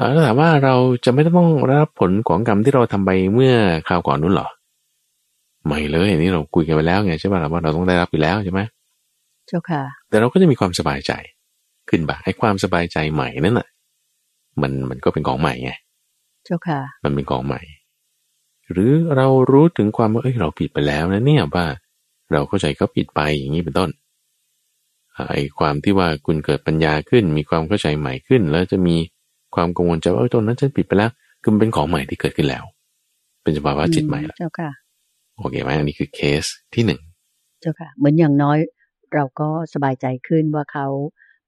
[0.00, 0.74] อ่าแล้วถามว่าเรา
[1.04, 3.54] จะไม่ต้องรับผลของกรรมที่เราทำไปเมื่อ
[3.88, 4.48] คราวก่อนนู้นหรอ
[5.66, 8.60] ไม่เลยอันนี้เราคุยกันไปแล้วไงใช่ไหมล่ะว่าเราต้องได้รับอยู่แล้วใช่ไหม
[9.46, 11.12] เจ้าค่ะ แต่เราก็จะมีความสบายใจ
[11.88, 13.68] ขึ้นบ้างไอ้ความสบายใจใหม่นั่นน่ะ
[14.62, 15.72] มันมันก็เป็นของใหม่ไง
[16.44, 17.60] เจ้าค่ะ มันเป็นของใหม่
[18.72, 21.66] หรือเรารู้ถึงความว่าเอ้ยเราผิดไปแล้วนะเนี่ยว่า
[22.32, 23.90] เราเข้าใจเขาผิดไปอย่างนี้เป็นต้น
[25.30, 28.96] ไอ้ความที่ว่าคุณเกิดปัญญาขึ้น มีความเข้าใจใหม่ขึ้น แล้วจะมี
[29.54, 31.10] ความกังวลใจว่าตรงนั้นฉันผิดไปแล้ว
[31.42, 32.64] คือมันเป็นของใหม่ที่เกิดขึ้นแล้ว
[33.42, 34.70] เป็นสภาวะจิตใหม่แล้วเจ้าค่ะ
[35.36, 36.44] โอเคไหมอันนี้คือเคส
[36.74, 37.00] ที่หนึ่ง
[37.60, 38.58] เจ้าค่ะ เหมือนอย่างน้อย
[39.14, 40.86] เราก็สบายใจขึ้นว่าเขา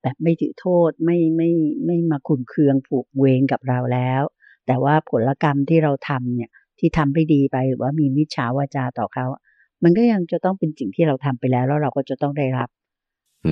[0.03, 1.50] แบบไม่ถือโทษไม่ไม่
[1.86, 4.22] ไม่มาขุนเคืองผูกเวรกับเราแล้ว
[4.66, 9.26] แต่ว่าผลกรรมที่เราทำเนี่ย ที่ทำไม่ดีไปหรือว่ามีมิจฉาวาจาต่อเขา
[9.82, 12.68] มันก็ยังจะต้องเป็นสิ่งที่เราทำไปแล้ว แล้วเราก็จะต้องได้รับ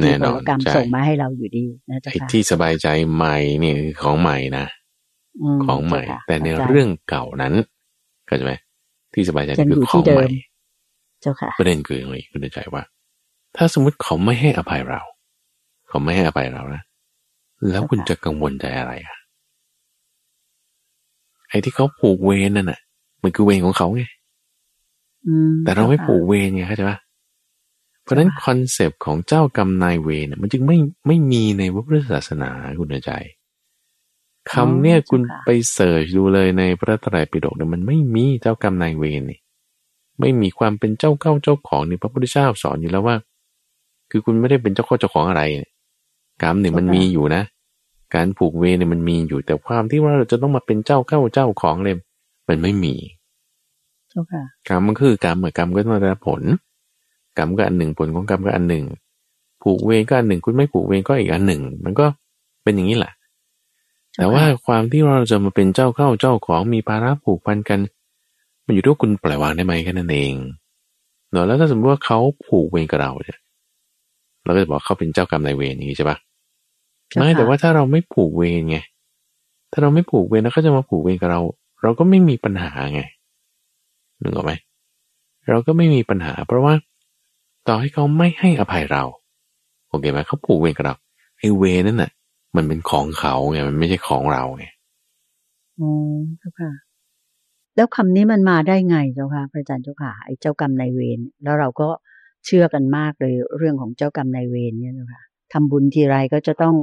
[0.02, 4.66] แน่นอนกรรมส่งมาให้เราอยู่ดีนะจ๊ะที่สบายใจใหม่นี่คือของใหม่นะ
[5.64, 7.54] ของใหม่ แต่ในเรื่องเก่านั้น
[8.26, 8.54] เข้าใจไหม
[9.14, 10.26] ที่สบายใจคือของใหม่
[11.20, 12.82] เจ้าค่ะประเด็นคืออย่างนี้คุณใจว่า
[13.56, 15.02] ถ้าสมมติเขาไม่ให้อภัยเรา
[15.88, 16.82] เขาไม่ให้อภัยเรานะ
[17.70, 19.16] แล้วคุณจะกังวลใจอะไรอะ
[21.48, 22.80] ไอ้ที่เขาผูกเวรนั่นน่ะ
[23.22, 24.02] มันคือเวรของเขาไง
[25.64, 27.09] แต่เราไม่ผูกเวรไงเข้าใจปะเพ
[28.10, 32.50] ราะนั้นคอนเซปต์ของเจ้ากรรมนายเวรมันจึงไม่ไม่มีในพระพุทธศาสนา
[32.80, 33.12] คุณใจ
[34.52, 39.38] คำเนี่ยคุณไปเสิร์ชดูเลยในพระไตรปิฎกเนี่ยมันไม่มีเจ้ากรรมนายเวรนี่
[40.20, 43.16] ไม่มีความเป็นเจ้าเก้าเจ้าของในพระพุทธเจ้าสอนอยู่แล้วว่า
[44.10, 45.42] คือคุณไม่ได้เป็นเจ้าข้าเจ้าของอะไร
[46.42, 47.42] กรรมเนี่ยมันมีอยู่นะ
[48.14, 51.96] การผูกเวรเนี่ยมันมีอยู่แต่ความที่ว่าเราจะต้องมาเป็นเจ้าเข้าเจ้าของเลย
[52.48, 52.94] มันไม่มี
[54.68, 56.42] กรรมมันคือกรรมเหมือนกรรมก็ต้องได้ผล
[57.38, 58.84] กรรมก็อันหนึ่งผลของกรรมก็อันหนึ่ง
[59.62, 62.06] ผูกเวรก็อันหนึ่ง คุณไม่ผูกเวรก็อีกอันหนึ่ง มันก็
[62.62, 63.12] เป็นอย่างนี้แหละ
[64.16, 67.80] แต่ว่าความที่เราจะมาเป็นเจ้าเข้าเจ้าของมีภาระผูกพันกัน
[68.66, 70.34] มันอยู่ที่คุณปล่อยวางได้ไหมแค่นั้นเอง
[71.30, 73.38] เนาะแล้วถ้าสมมติว่าเขาผูกเวรกับเราเนี่ย
[74.44, 76.16] เราก็จะบอกเขาเป็นเจ้ากรรมนายเวรนี้ใช่ปะ
[77.14, 78.78] ไม่แต่ว่าถ้าเราไม่ผูกเวรไง
[79.72, 81.40] ถ้าเราไม่ผูกเวรแล้วเขาจะมาผูกเวรกับเรา
[81.82, 83.00] เราก็ไม่มีปัญหาไง
[84.22, 84.52] นึกออกไหม
[85.48, 86.74] เราก็ไม่มีปัญหา เพราะว่า
[87.70, 89.02] ต่อให้เขาไม่ให้อภัยเรา
[89.88, 90.94] โอเคไหมเขาผูกเวรกับเรา
[91.38, 92.12] ไอ้เวรนั่นน่ะ
[92.56, 94.64] มันเป็นของเขาไงมันไม่ใช่ของเราไง
[95.80, 96.72] อ๋อเจ้าค่ะ
[97.76, 101.88] แล้วคำนี้มันมาได้ไงเจ้าค่ะพระอาจารย์เจ้าค่ะไอ้เจ้ากรรมนายเวรแล้วเราก็
[102.46, 106.74] เชื่อกันมากเลยเรื่องของเจ้ากรรมนายเวรเนี่ยเจ้าค่ะทำบุญทีไรก็จะต้อง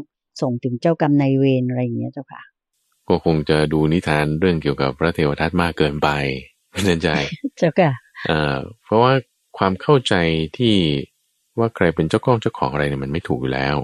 [0.42, 2.42] ส่งถึงเจ้ากรรมนายเวรอะไรอย่างเงี้ยเจ้าค่ะ
[3.08, 6.10] ก็คงจะดูนิทานเรื่องเกี่ยวกับพระเทวทัตมากเกินไป
[6.72, 7.10] ไม่แน่ใจ
[7.58, 7.92] เจ้าค่ะ
[8.30, 9.14] อ่าเพราะว่า
[9.58, 10.14] ความเข้าใจ
[10.58, 10.76] ที่
[11.60, 13.78] ว่าใครเป็นเจ้าของเจ้าของอะไรเนี่ยมันไม่ถูกอยู่แล้ว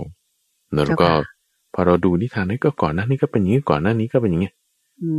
[0.76, 1.09] แล้วก็
[1.74, 4.51] พอเราดูนิทานนี้ก็ก่อนหน้านี้ก็เป็นอย่างนี้ก่อนหน้านี้ก็เป็นอย่างนี้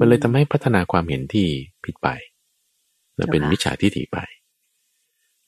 [0.00, 1.46] มันเลยทำให้พัฒนาความเห็นที่
[1.84, 2.08] ผิดไป
[3.16, 4.18] และเป็นมิจฉาทิฏฐิไป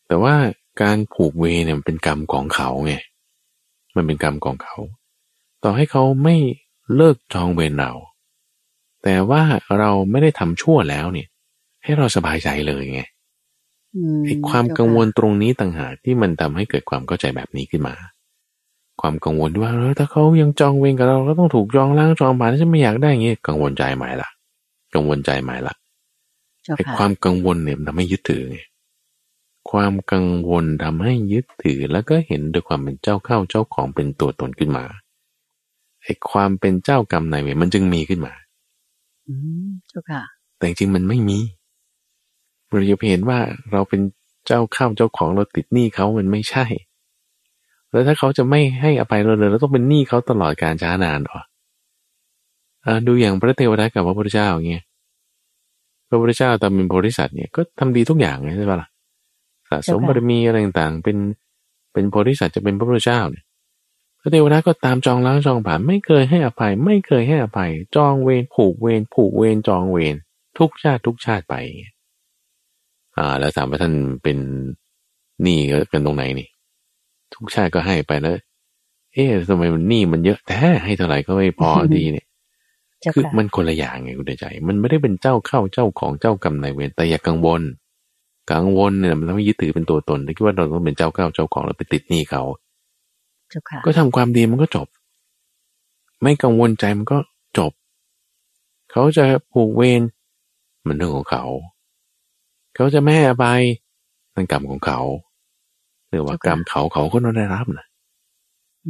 [0.07, 0.35] แต่ว่า
[0.83, 2.95] การผูกเวเนี่ยมันเป็นกรรมของเขาไง
[3.97, 4.77] มันเป็นกรรมของเขา
[5.65, 6.37] ต่อให้เขาไม่
[6.95, 7.93] เลิกจองเวรเรา
[9.03, 9.43] แต่ว่า
[9.79, 11.29] เราไม่ได้ทำชั่วแล้วเนี่ย
[11.85, 13.03] ให้เราสบายใจเลยไง
[14.25, 17.95] ไอ้ความกังวลตรงนี้ต่างหากที่มันทำให้เกิดความเข้าใจแบบนี้ขึ้นมา
[19.01, 24.29] ความกังวลว่าเออถ้าเขายังจองเวรกับเราก็ต้องถูกจองล้างจองผ่านฉันไม่อยากได้อย่างงี้กังวลใจใหม่ละ
[24.95, 25.75] กังวลใจใหม่ละ
[26.77, 28.59] ไอ้ความกังวลเนี่ยทำให้ยึดถือไง
[29.71, 34.85] ความกังวลทำให้ยึดถือแล้วก็เห็นด้วยความเป็นเจ้าเข้าเจ้าของเป็นตัวตนขึ้นมา
[36.03, 38.33] ไอ้ความเป็นเจ้ากรรมนายเวรมันจึงมีขึ้นมา
[39.29, 39.35] อื
[39.67, 40.23] มเจ้าค่ะ
[40.57, 41.39] แต่จริงมันไม่มี
[42.77, 43.39] เราจะเห็นว่า
[43.73, 44.01] เราเป็น
[44.47, 46.65] เจ้าข้าวเจ้าของเราติดหนี้เขามันไม่ใช่
[47.91, 51.39] แล้วถ้าเขาจะไม่ให้อภัยเราเลยเราต้องเป็นหนี้เขาตลอดการช้านานหรอ
[53.07, 54.85] ดูอย่างพระเทวทัตกับพระพุทธเจ้าอย่างเงี้ย
[56.09, 58.89] พระพุทธเจ้าตอนเป็นโพธิสัตว์เนี่ยก็ทำดีทุกอย่างใช่ปะล่ะ
[59.69, 61.17] สะสมบารมีอะไรต่างๆ เป็น
[61.93, 63.45] เป็นโพธิสัตว์จะเป็นพระพุทธเจ้าเนี่ย
[64.21, 70.15] พระเทวทัตก็ตามจองล้างจองผ่านไม่เคยให้อภัย ไม่เคยให้อภัย จองเวรผูกเวรผูกเวรจองเวร
[70.59, 71.55] ทุกชาติทุกชาติไป
[73.19, 74.39] อ่า แล้วถามว่าท่านเป็น
[75.43, 75.59] หนี้
[75.93, 76.49] กันตรงไหนนี่
[77.35, 78.37] ทุกชาติก็ให้ไปแล้ว
[79.13, 82.27] เอ๊ะทำไมมันหนี้มันเยอะแท้ให้เท่าไหร่ก็ไม่พอดีเนี่ย
[83.15, 87.63] คือมันคนละอย่างไงคุณใจ มันไม่ได้เป็นเจ้าเข้าเจ้าของเจ้ากรรมนายเวรแต่อย่ากังวล
[88.53, 92.43] กังวลเนี่ยมันทำให้ยึดถือเป็นตัวตนคิดว่าเราต้องเป็นเจ้าเข้าเจ้าของแล้วไปติดหนี้เขา
[93.85, 94.89] ก็ทำความดีมันก็จบ
[96.23, 97.19] ไม่กังวลใจมันก็
[97.59, 97.73] จบ
[98.91, 100.03] เขาจะผูกเวร
[100.87, 101.45] มันเรื่องของเขา
[102.77, 103.63] เขาจะแม่อภัย
[104.35, 105.01] มันกรรมของเขา
[106.11, 107.87] หรือว่ากรรมเขาเขาก็ต้องได้รับนะ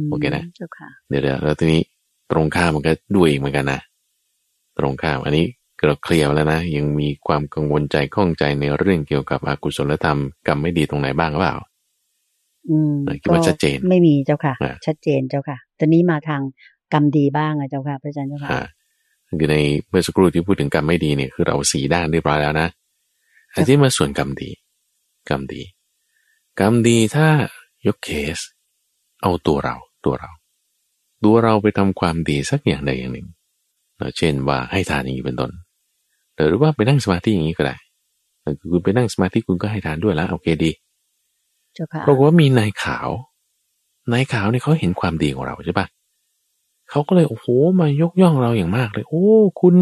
[0.09, 0.43] โอเคนะ
[1.09, 1.81] เดี๋ยวเดี๋ยวแล้วทีนี้
[2.31, 3.79] ตรงข้ามมันก็ด้วยอีกเหมือนกันนะ
[4.77, 5.45] ตรงข้ามอันนี้
[5.87, 11.55] เราเคลียร์แล้วนะยังมีความกังวลใจข้องใจในเรื่องเกี่ยวกับอกุศลธรรมกรรมไม่ดีตรงไหนบ้างหรือเปล่า
[12.69, 14.53] อืมคิดว่าชัดเจน ไม่มีเจ้าค่ะ
[14.85, 16.41] ชัดเจนเจ้าค่ะ ตอนนี้มาทาง
[16.93, 18.49] กรรมดีบ้างอะเจ้าค่ะพระอาจารย์เจ้าค่ะ
[19.39, 19.57] คือใน
[19.89, 22.67] เมื่อสักครู่ที่พูดถึงกรรมไม่ดีเนี่ยคือเราสีด้านเรียบร้อยแล้วนะ
[23.53, 24.49] อันที่มาส่วนกรรมดี
[25.29, 25.61] กรรมดี
[26.59, 27.27] กรรมดีถ้า
[27.87, 28.39] ยกเคส
[29.21, 29.75] เอาตัวเรา
[30.05, 30.31] ตัวเรา
[31.23, 33.27] ตัวเราไปทำความดีสักอย่างใดอย่างหนึ่ง
[34.17, 35.51] เช่นว่าให้ทานอย่างนี้เป็นต้น
[36.47, 37.75] หรือว่าไปนั่งสมาธิอย่างนี้ก็ได้
[38.71, 40.71] คุณไปนั่งสมาธิคุณก็ให้ทานด้วยแล้วโอเคดี
[42.05, 43.09] ปรากฏว่ามีนายขาว
[44.11, 45.87] นายขาวเนี่ยเขาเห็นความดีของเราใช่ปะ
[46.89, 47.47] เขาก็เลยโอ้โห
[47.79, 49.25] มายกย่องเราอย่างมากเลย โอ้
[49.61, 49.75] คุณ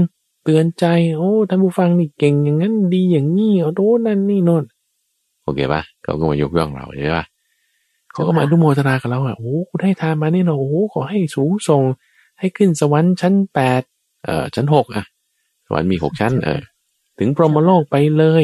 [0.45, 0.85] เตือนใจ
[1.17, 4.63] โอ้ท่านผู้ฟังนี่เก่งอย่างนั้นดีอย่างนี้โอ้โนั่นนี่โน่น
[5.43, 7.25] โอเคปะเขาก็มายกย่องเราใช่ปะ
[8.11, 11.83] เขาก็มาดูโมทนากับเราอะโอ้คุณให้ทานมานี่เนาะโอ้ขอให้สูงส่ง
[12.39, 13.81] ให้ขึ้นสวรรค์ชั้นแปด
[14.25, 15.05] เอ่อชั้นหกอะ
[15.65, 16.61] สวรรค์มีหกชั้น เออ
[17.19, 18.43] ถึงพรหมโลกไปเลย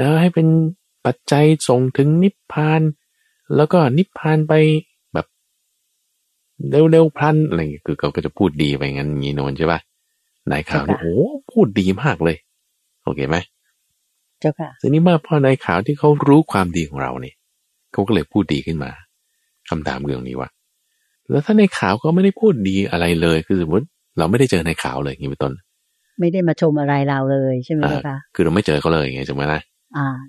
[0.00, 0.46] นะให้เป็น
[1.06, 2.82] ปัจจัยส่งถึงนิพพาน
[3.56, 4.52] แล้วก็นิพพานไป
[5.14, 5.26] แบบ
[6.90, 9.80] เร็วๆพลันอะไรคือเขาก็จะพูดดีไปงั้นงี้โนนใช่ปะ
[10.50, 11.16] นายข่าวนี่โอ้
[11.52, 12.36] พูดดีมากเลย
[13.04, 13.36] โอเคไหม
[14.40, 17.34] เจ้าค่ะทีนี้มาพอนายข่าวที่เขารู้ความดีของเราเนี่ย
[17.92, 18.90] เขาก็เลยพูดดีขึ้นมา
[19.70, 20.48] คำถามเรื่องนี้ว่า
[21.30, 23.86] แล้วถ้าในข่าวก็ไม่ได้พูดดีอะไรเลย คือสมมติ
[24.18, 25.52] เราไม่ได้เจอในข่าวเลยอย่างนี้เป็นต้น
[26.20, 29.60] ไม่ได้มาชมอะไรเราเลยใช่ไหมคะคือเราไม่เจอเขาเลยไงถูกไหมนะ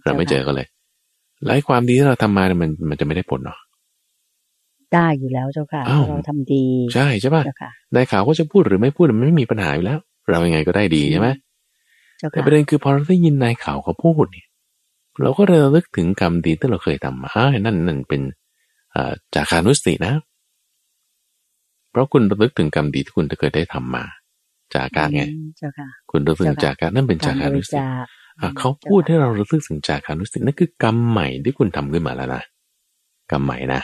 [0.05, 0.67] เราไม่เจอเขาเลย
[1.45, 3.59] หลายความดีที่เราทำมามันมันจะไม่ได้ผลเนาะ
[4.93, 7.43] ได้อยู่แล้วเจ้าค่ะ เราทำดี ใช่ใช่ป่ะ
[7.93, 9.99] ในข่าวก็จะพูดหรือไม่พูดมันไม่มีปัญหาอยู่แล้ว
[10.31, 11.29] เรายังไงก็ได้ดีใช่ไหม
[12.31, 14.47] แต่ประเด็นคือพอเราได้ยินนายข่าวเขาพูดเนี่ย
[15.21, 18.21] เราก็ระลึกถึงกรรมดีที่เราเคยทำมาอ่านั่นนั่นเป็น
[19.35, 20.13] จากานุสตินะ
[21.91, 24.03] เพราะคุณระลึกถึงกรรมดีที่คุณเคยได้ทำมา
[24.75, 25.23] จากการไง
[26.11, 27.81] คุณระลึกถึงจากการนั่นเป็นจากานุสติ
[28.59, 32.43] เขาพูดให้เราระลึกถึงจากานุสตินั่นคือกรรมใหม่ที่คุณทำขึ้นมาแล้วนะ
[33.31, 33.81] กรรมใหม่นะ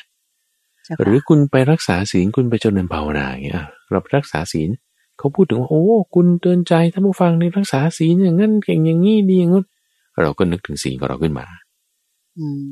[1.04, 4.70] หรือคุณไปรักษาศีลคุณไปเจริญภาวนาอย่างเงี้ยเรารักษาศีล
[5.18, 5.84] เขาพูดถึงว่าโอ้
[6.16, 9.66] คุณเตือนใจท่านผู้ฟังในรักษาศีลอย่างนั้นเก่งอย่างนี้ดีอย่างนู้น
[10.22, 11.46] เราก็นึกถึงศีลของเราขึ้นมา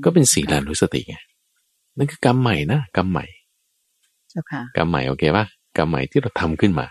[0.03, 1.15] ก็เป็นศีลานุสติไง
[1.97, 3.26] นั่นคือกรรมใหม่นะกรรมใหม่
[4.30, 5.45] เจ้าค่ะกรรมใหม่โอเคปะ
[5.78, 6.88] กรรมใหม่ที่เราทำขึ้นมา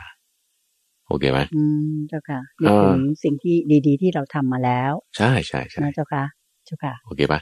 [1.09, 1.63] โอเคไหมอื
[1.93, 3.55] มเจ้าค่ะนึกถึงสิ่งที่
[3.87, 6.25] ดี ๆ ที่เราทำมาแล้ว ใช่ใช่ใช่เจ้าค่ะ
[6.67, 7.41] เจ้าค่ะโอเคปะ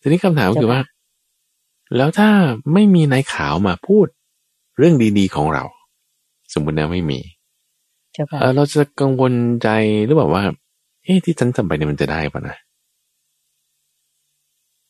[0.00, 0.80] ทีนี้คำถามคือว่า
[1.96, 2.30] แล้วถ้า
[2.72, 4.06] ไม่มีนายขาวมาพูด
[4.78, 5.64] เรื่องดีๆของเรา
[6.54, 7.20] สมมตินะไม่มี
[8.56, 9.32] เราจะกังวล
[9.62, 9.68] ใจ
[10.06, 10.42] หรือเปล่าว่า
[11.04, 12.56] เอ๊ะที่ฉันทำไปเนี่ยมันจะได้ปะนะ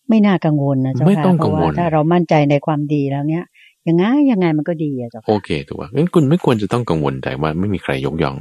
[0.08, 3.44] ไม่น่ากังวลนะเจ้าค่ะไม่ต้องกังวลถ้าเรามั่นใจในความดีแล้วเนี้ย
[3.88, 8.36] ยังไงยังไงมันก็ดีอะเจ้าค่ะโอเคถูกป่ะงั้นคุณไม่ควรจะต้องกังวลใจว่าไม่มีใครยกย่อง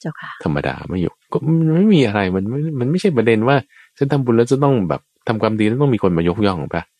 [0.00, 3.56] เจ้าค่ะ ธรรมดาไม่อยู่ก็มันไม่มีอะไรมันไม่มันไม่ใช่ประเด็นว่า
[3.98, 6.97] ฉันทำบุญแล้วจะต้องแบบทำความดีแล้วต้องมีคนมายกย่องปะใ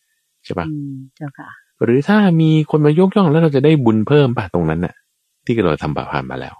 [0.49, 0.67] ช่ปะ
[1.17, 1.49] เจ้าค่ะ
[1.83, 4.93] หรือถ้ามีคนมายกย่องแล้วเราจะได้บุญเพิ่มปะตรงนั้นน่ะ
[5.45, 6.55] ที่เราทำบาปผ่านมาแล้ว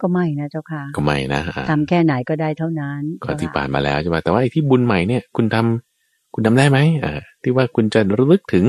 [0.00, 1.40] ก็ไม่นะเจ้าค่ะ ก็ไม่นะ
[1.70, 8.64] ทำแค่ไหนก็ได้เท่านั้นก็ที่ผ่านมาแล้วใช่ปะแต่ว่าไอ้ที่บุญใหม่เนี่ยคุณทำคุณทำได้ไหมเออที่ว่าคุณจะระลึกถึง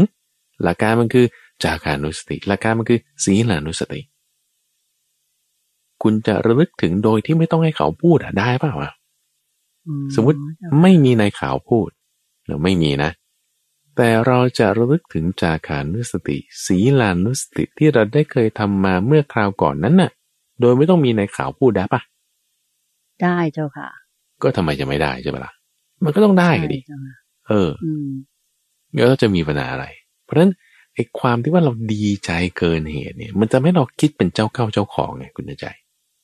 [0.64, 1.26] หลักการมันคือ
[1.64, 4.02] จากานุสติ หลักการมันคือศีลานุสติ
[6.04, 8.92] คุณจะระลึกถึงโดยที่ไม่ต้องให้เขาพูดอะได้เปล่าวะ
[10.16, 10.38] สมมติ
[10.82, 11.90] ไม่มีในข่าวพูด
[12.46, 13.12] หรือไม่มีนะ
[13.98, 20.12] แต่เราจะระลึกถึงจาขานุสติ สีลานุสติที่เราได้เคยทำมาเมื่อคราวก่อนนั้นน่ะ
[20.62, 22.02] โดยไม่ต้องมีในข่าวพูดได้ปะ
[23.24, 23.90] ได้เจ้าค่ะ
[24.44, 25.54] ก็ทำไมจะไม่ได้ใช่ปะล่ะ
[26.04, 26.80] มันก็ต้องได้ดิ
[27.48, 27.70] เออ
[28.94, 29.86] แล้วจะมีปัญหาอะไร
[30.26, 30.52] เพราะฉะนั้น
[30.96, 35.66] ไอ้ความที่ว่าเราดีใจเกินเหตุเนี่ย มันจะไม่เราคิดเป็นเจ้าเข้าเจ้าของไงคุณใจ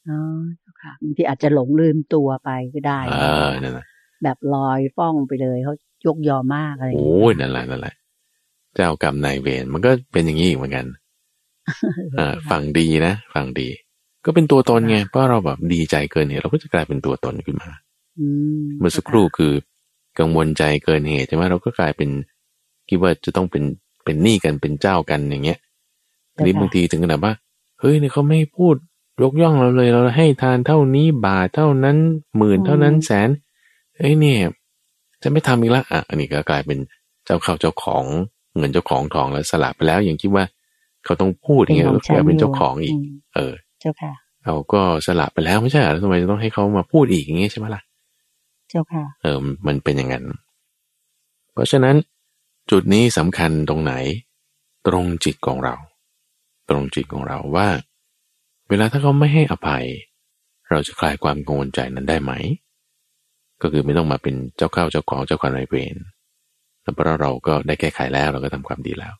[0.10, 0.20] อ๋อ
[0.60, 3.16] เจ้าค่ะบางทีอาจจะหลงลืมตัวไปก็ได้เอ
[3.46, 3.86] อนั่นแหละ
[4.24, 5.74] แบบลอยฟ้องไปเลยเขา
[6.06, 7.96] ยกยอมากอะไรโอ้ยนั่นแหละนั่นแหละ
[8.76, 10.86] เจ้ากรรมนายเวรมันก็เป็นอย่างนี้เหมือนกัน
[12.20, 13.68] อ่าฝั่งดีนะฝั่งดี
[14.26, 17.70] ก็เป็นตัวตนไงเพราะเราแบบดีใจเกินเหตุเราก็จะกลายเป็นตัวตนขึ้นมา
[18.80, 19.54] เมื่อสักครู่คือ
[20.20, 22.10] กังวลใจเกินเหตุใช่ไหมเราก็กลายเป็น
[22.90, 23.64] คิดว่าจะต้องเป็น
[24.04, 25.60] เป็นหนี้กันเป็นเจ้ากันอย่างเงี้ย
[26.36, 27.34] ทีนี้บางทีถึงขนาดว่า
[27.80, 28.76] เฮ้ยเนี่ยเขาไม่พูด
[29.22, 31.98] ยกย่องเราเลย เราให้ทานเท่านี้บาทเท่านั้น
[32.38, 33.30] หมื่นเท่านั้นแสน
[33.98, 34.40] เอ้ยเนี่ย
[35.28, 36.80] จะไม่ทำอีกละอะอันนี้ก็กลายเป็น
[37.26, 38.04] เจ้าเข้าเจ้าของ
[38.58, 40.46] เงินเจ้าของทองแล้วสลับไปแล้วยังคิดว่า
[41.06, 42.96] เขาต้องพูดอย่างเงี้ยก็กลายเป็นเจ้าของอีก
[43.36, 44.14] เออ เจ้าค่ะ
[44.46, 47.82] เราก็สลับไปแล้วไม่ใช่หรอทำไมจะต้องให้เขามาพูดอีกอย่างเงี้ยใช่ไหมล่ะ
[48.70, 50.26] เจ้าค่ะ เออ มันเป็นอย่างนั้น
[51.54, 51.96] เพราะฉะนั้น
[52.72, 53.94] จุดนี้สำคัญตรงไหน
[54.88, 55.76] ตรงจิตของเรา
[56.70, 57.68] ตรงจิตของเราว่า
[58.70, 59.86] เวลาถ้าเขาไม่ให้อภัย
[60.70, 62.34] เราจะคลายความกังวลใจนั้นได้ไหม
[63.62, 65.98] ก็คือไม่ต้องมาเป็นเจ้าเข้าเจ้าของเจ้าของนายเวร
[66.82, 69.14] แต่เพราะเราก็ได้แก้ไขแล้วเราก็ทำความดีแล้ว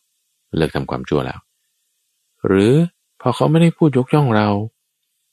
[0.56, 1.38] เลิกทำความชั่วแล้ว
[2.46, 2.72] หรือ
[3.20, 4.48] พอเขาไม่ได้พูดยกย่องเรา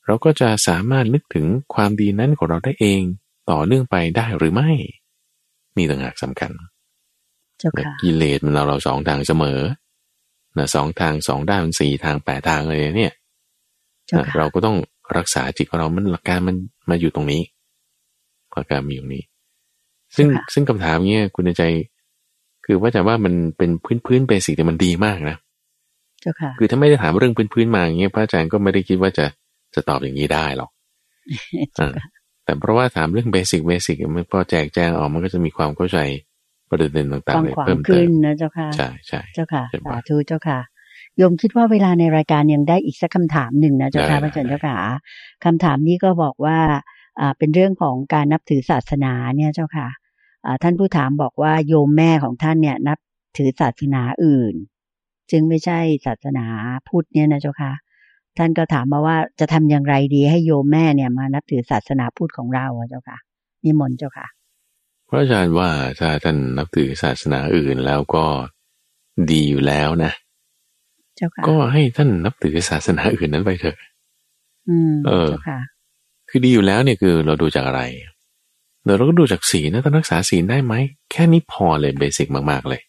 [0.06, 3.02] เราก็จะสามารถนึกถึงความดีนั้นของเราได้เอง
[3.50, 4.70] ต่อเนื่องไปได้หรือไม่
[5.76, 6.52] นี่ต่างหากสำคัญ
[7.58, 9.60] เจ้าค่ะกิเลสมันเราเราสองทางเสมอ
[10.56, 13.12] นะสองทางสองด้านสี่ทางแปดทางเลยเนี่ย
[14.06, 14.76] เจ้านะค่ะเราก็ต้อง
[15.16, 16.56] รักษาจิตของเรา มันหลักการมัน
[16.90, 17.42] มาอยู่ตรงนี้
[18.56, 19.24] หลักการมีอยู่นี้
[20.16, 21.64] ซึ่งซึ่งคำถามเนี้ยคุณในใจ
[22.66, 25.36] คือว่าจะว่ามันเป็นพื้นพื้นเบสิกแต่มันดีมากนะ
[26.20, 29.26] เจ้าค่ะคือถ้าไม่ได้ถามเรื่องพื้นพื้นๆมาอย่างเงี้ยพระอาจารย์ก็ไม่ได้คิดว่าจะ
[29.74, 30.70] จะตอบอย่างนี้ได้หรอก
[31.74, 32.04] เจ้าค่ะ
[32.44, 35.98] แต่เพราะว่าถามเรื่องเบสิกเบสิกมันพอแจกแจงออกมันก็จะมีความเข้าใจ
[36.68, 40.58] ประเด็นต่างฟัๆงเลยขวางเพิ่มเติขึ้นมนะเจ้าค่ะใช่ใช่เจ้าค่ะเห็นปะสาธุเจ้าค่ะ
[41.16, 44.76] โยมคิดว่าเวลาในรายการยังได้อีกสักคำถามหนึ่งนะเจ้าค่ะได้พระอาจารย์ได้เจ้าค่ะ
[45.44, 46.80] คำถามนี้ก็บอกว่าอ่า
[47.38, 49.88] เป็นเรื่องของการนับถือศาสนาเนี่ยเจ้าค่ะ
[50.44, 52.98] อ่าท่านผู้ถามบอกว่าโยมแม่ของท่านเนี่ยนับ
[53.36, 54.54] ถือศาสนาอื่น
[55.30, 56.46] จึงไม่ใช่ศาสนา
[56.88, 57.72] พุทธเนี่ยนะเจ้าค่ะ
[58.38, 63.18] ท่านก็ถามมาว่าจะทำอย่างไรดีให้โยมแม่เนี่ยมานับถือศาสนาพุทธของเราอะเจ้าค่ะ
[63.64, 64.26] นิมนต์เจ้าค่ะ
[65.08, 68.24] พระอาจารย์ว่าถ้าท่านนับถือศาสนาอื่นแล้วก็
[69.30, 70.12] ดีอยู่แล้วนะ
[71.16, 73.76] เจ้าค่ะ ก็ให้ท่านนับถือศาสนาอื่นนั้นไปเถอะ
[74.68, 75.60] อืมเออเจ้าค่ะ
[76.28, 77.82] คือดีอยู่แล้วเนี่ยคือเราดูจากอะไร
[78.84, 80.74] เดี๋ยวเราก็ดูจากศีลนะท่านรักษาศีลได้ไหม
[81.10, 82.80] แค่นี้พอเลยเบสิกมากๆเลย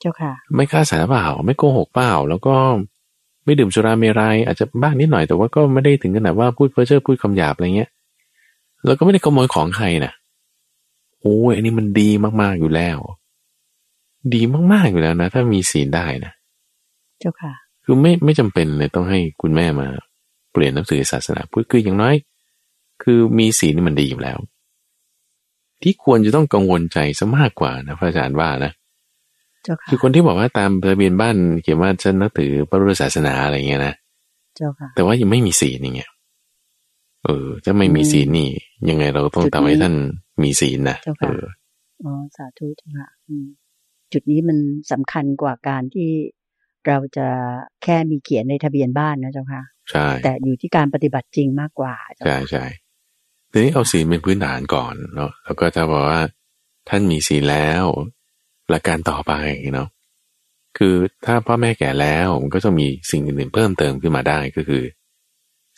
[0.00, 2.56] เจ้าค่ะ ไม่ฆ่าสัตว์เปล่า ไม่โกหกเปล่า แล้วก็
[3.44, 7.90] ไม่ดื่มสุราเมรัยอาจจะบ้างนิดหน่อยแต่ว่าก็ไม่ได้ถึงขนาดว่าพูดเพ้อเจ้อพูดคำหยาบอะไรเงี้ย
[8.86, 10.12] แล้วก็ไม่ได้ขโมยของใครนะ
[11.20, 12.98] โอ้ยอันนี้มันดีมากๆอยู่แล้ว
[14.34, 14.42] ดี
[14.72, 16.32] มากๆอยู่แล้วนะ ถ้ามีศีลได้นะ
[17.20, 17.52] เจ้าค่ะ
[17.84, 19.88] คือไม่ไม่จำเป็นเลยต้องให้คุณแม่มา
[20.52, 22.14] เปลี่ยนหนังสือศาสนาพุทธคืออย่างน้อย
[23.02, 24.38] คือมีศีลนี่มันดีอยู่แล้ว
[25.82, 28.72] ที่ควรจะต้องกังวลใจซะมากกว่านะพระอาจารย์ว่านะ
[29.62, 33.94] เจ้าค่ะคือคนที่บอกว่าตามทะเบียนบ้านเขียนว่าฉันนับถือพระพุทธศาสนาอะไรเงี้ยนะ
[34.56, 36.10] เจ้าค่ะแต่ว่ายังไม่มีศีลอย่างเงี้ย
[37.24, 38.48] เออถ้าไม่มีอืมศีลนี่
[38.90, 39.94] ยังไงเราก็ต้องจุดนี้ทำให้ท่าน
[40.42, 41.42] มีศีลนะเจ้าเอค่ะอ
[42.04, 43.46] อ๋อสาธุเจ้าค่ะอืม
[44.12, 44.58] จุดนี้มัน
[44.92, 46.10] สำคัญกว่าการที่
[46.86, 47.28] เราจะ
[47.82, 52.64] แค่มีเขียนในทะเบียนบ้านนะเจ้าค่ะใช่แต่อยู่ที่การปฏิบัติจริงมากกว่าเจ้าใช่ค่ะใช่
[53.56, 56.22] ทีนี้เอาศีลเป็นพื้นฐานก่อนเนาะแล้วก็ถ้าบอกว่า
[56.88, 57.84] ท่านมีศีลแล้ว
[58.70, 59.32] หลักการต่อไป
[59.74, 59.88] เนาะ
[60.78, 60.94] คือ
[61.24, 64.84] ถ้าพ่อแม่แก่แล้วมันก็จะมีสิ่งอื่นๆเพิ่มเติมขึ้นมาได้ก็คือ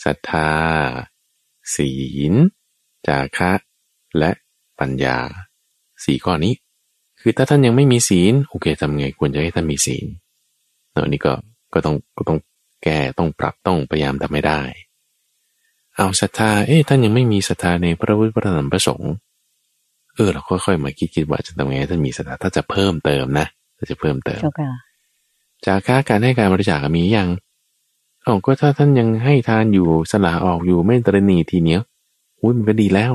[0.04, 0.50] ศรัทธา
[1.76, 1.92] ศี
[2.30, 2.32] ล
[3.06, 3.52] จาคะ
[4.18, 4.30] และ
[4.80, 5.18] ปัญญา
[6.04, 6.54] สี่ข้อนี้
[7.20, 10.06] คือถ้าท่านยังไม่มีศีลโอเคทำไงควรจะให้ท่านมีศีล
[10.92, 11.32] เนาะอันนี่ก็
[11.74, 12.38] ก็ต้องก็ต้อง
[12.84, 14.62] แก้ต้องปรับต้องพยายามทำให้ได้
[15.98, 19.12] เอาศรัทธา เอ๊ะท่านยังไม่มีศรัทธาในพระพุทธพระธรรมพระสงฆ์
[20.14, 23.46] เออเราค่อยๆมาคิดคิดว่าจะทำไงให้ท่านมีศรัทธาถ้าจะเพิ่มเติมนะ
[23.76, 24.70] ถ้าจะเพิ่มเติมเจ้าค่ะ
[25.66, 27.28] จากค่าการให้การบริจาคมียัง
[28.26, 31.80] อ๋อก็ถ้าท่านยังให้ทานอยู่สละออกอยู่ไม่ตรณีทีเนี้ย
[32.40, 33.12] อุ้ยมันก็ดีแล้ว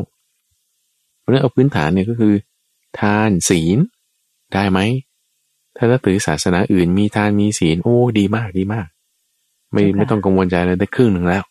[1.19, 2.34] เพราะฉะนั้นเอาพื้นฐานเนี่ยก็คือ
[2.99, 3.77] ทานศีล
[4.53, 4.79] ได้ไหม
[5.75, 8.88] ถ้านับถือศาสนาอื่นมีทานมีศีลโอ้ดีมากดีมาก
[9.71, 11.43] ไม่เจ้าค่ะไม่ต้องกังวลใจเลยได้ครึ่งหนึ่งแล้ว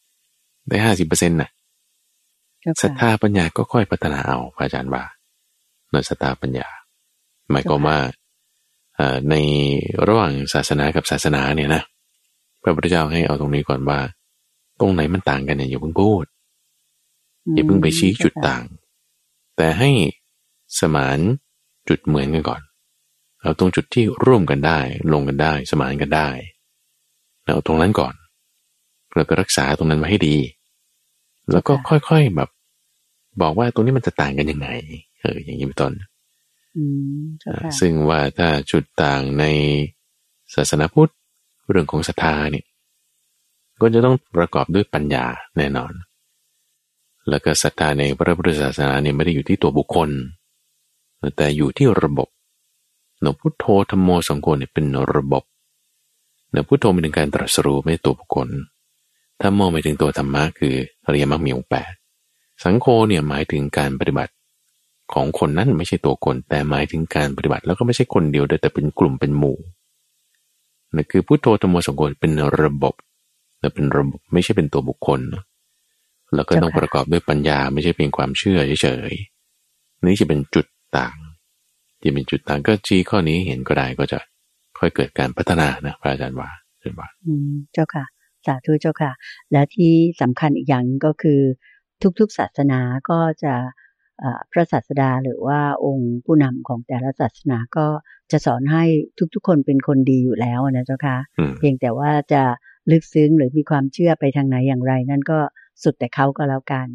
[0.68, 1.50] ได้ห้าสิบเปอร์เซ็นต์น่ะ
[2.60, 5.04] เจ้าศรัทค่ะธาปัญญาก็ค่อยพัฒนาเอาพระอาจารย์ว่า
[5.90, 6.68] ในศรัทธาปัญญา
[7.50, 7.98] หมายความว่า
[8.96, 9.34] เอ่อใน
[10.06, 11.82] ระหว่างศาสนากับศาสนาเนี่ยนะ
[12.62, 13.98] พระพุทธเจ้าให้เอาตรงนี้ก่อนว่า
[14.80, 16.24] ตรงไหนมันต่างกันเนี่ยอย่าเพิ่งพูด
[17.54, 18.64] อย่าเพิ่งไปชี้จุดต่าง
[19.56, 19.90] แต่ให้
[20.78, 21.18] สมาน
[21.88, 22.62] จุดเหมือนกันก่อน
[23.40, 24.78] เอาตรงจุดที่ร่วมกันได้
[25.12, 26.28] ลงกันได้ สมานกันได้
[27.44, 28.14] แล้วเอาตรงนั้นก่อน
[29.16, 30.36] แล้วก็รักษาตรงนั้นไว้ให้ดี
[31.52, 32.50] แล้วก็ค่อยๆแบบ
[33.42, 34.68] บอกว่าตรงนี้มันจะต่างกันยังไง
[35.20, 35.92] เออ อย่างนี้เป็นต้น
[36.76, 36.84] อื
[37.18, 39.44] มเจ้าอ่าค่ะซึ่งว่าถ้าจุดต่างใน
[40.54, 41.12] ศาสนาพุทธ
[41.70, 42.64] เรื่องของศรัทธาเนี่ย
[43.80, 45.24] ก็จะต้องประกอบด้วยปัญญา
[45.56, 45.92] แน่นอน
[47.28, 50.10] แล้วก็ศรัทธาในพระพุทธศาสนาเนี่ยไม่ได้อยู่ที่ตัวบุคคล
[51.36, 52.28] แต่อยู่ที่ระบบ
[53.20, 55.44] เนอะพุทโธธรรมโมสังโฆเนี่ยเป็นระบบ
[56.52, 58.48] เนอะพุทโธหมายถึงการตรัสรู้ไม่ใช่ตัวบุคคล
[59.42, 60.74] ธรรมโมหมายถึงตัวธรรมะคือ
[61.06, 61.92] อริยมรรคมีองค์แปด
[62.64, 64.32] สังโฆเนี่ยหมายถึงการปฏิบัติ
[65.14, 69.56] ของคนนั้นไม่ใช่ตัวคน แต่หมายถึงการปฏิบัติแล้วก็ไม่ใช่คนเดียวด้วแต่เป็นกลุ่มเป็นหมู่
[70.94, 72.32] นั่นคือพุทโธธรรมโมสังโฆเป็น
[72.62, 72.94] ระบบ
[73.60, 75.20] และเป็นระบบไม่ใช่เป็นตัวบุคคล
[76.34, 80.66] แล้วก็ต้องประกอบด้วยปัญญาไม่ใช่เพียงความเชื่อเฉยๆนี่จะเป็นจุด
[80.98, 81.16] ต่าง
[82.00, 84.18] ที่เป็นจุดต่างก็ชี้ข้อนี้เห็นก็ได้ก็จะ
[84.78, 86.48] ค่อยเกิดการพัฒนานะพระอาจารย์ว่า
[86.80, 88.04] เช่นว่าอืมเจ้าค่ะ
[88.46, 89.12] สาธุเจ้าค่ะ
[89.52, 91.40] และที่สำคัญอีกอย่างหนึ่งก็คือ
[92.18, 92.80] ทุกๆศาสนา
[93.10, 93.54] ก็จะ
[94.20, 97.86] เอ่อพระศาสดาหรือว่าองค์ผู้นำของแต่ละศาสนาก็
[98.32, 98.84] จะสอนให้
[99.34, 102.42] ทุกๆ คนเป็นคนดีอยู่แล้วนะเจ้าค่ะอืมเพียงแต่ว่าจะ
[102.90, 105.38] ลึกซึ้งหรือมีความเชื่อไปทางไหนอย่างไร นั่นก็
[105.82, 106.88] สุดแต่เขาก็แล้วกัน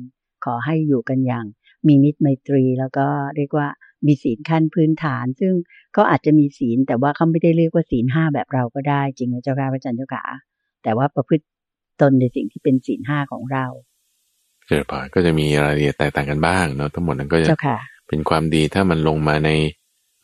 [0.45, 1.45] ขอให้อยู่กันอย่าง
[1.87, 3.67] มีมิตรไมตรีแล้วก็เรียกว่า
[4.05, 5.53] มีศีลขั้นพื้นฐาน ซึ่ง
[5.97, 10.23] ก็อาจจะมีศีลแต่ว่าเขาไม่ได้เรียกว่าศีลห้าแบบเราก็ได้จริงไหมเจ้าค่ะพระอาจารย์เจ้าค่ะ
[10.87, 11.45] แต่ว่าประพฤติ
[12.01, 13.65] ตนในสิ่งที่เป็นศีลห้าของเรา
[14.67, 17.49] เกิดผ่านก็จะมีรายละเอียดแตกต่างกันบ้างเนาะทั้งหมดนั้นก็จะ
[18.07, 19.49] เป็นความดีถ้ามันลงมาใน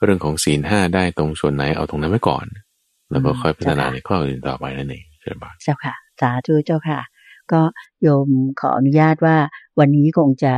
[0.04, 2.46] เรื่องของศีลห้าได้ตรงส่วนไหนเอาตรงนั้นไว้ก่อน
[3.12, 7.00] แล้วก็ค่อยพัฒนาในข้ออื่นต่อไปนั่นเองเชิญบานเจ้าค่ะ สาธุเจ้าค่ะ
[7.52, 7.62] ก็
[8.02, 8.28] โยม
[8.60, 9.38] ขออนุญาตว่า
[9.80, 10.56] วันนี้คงจะ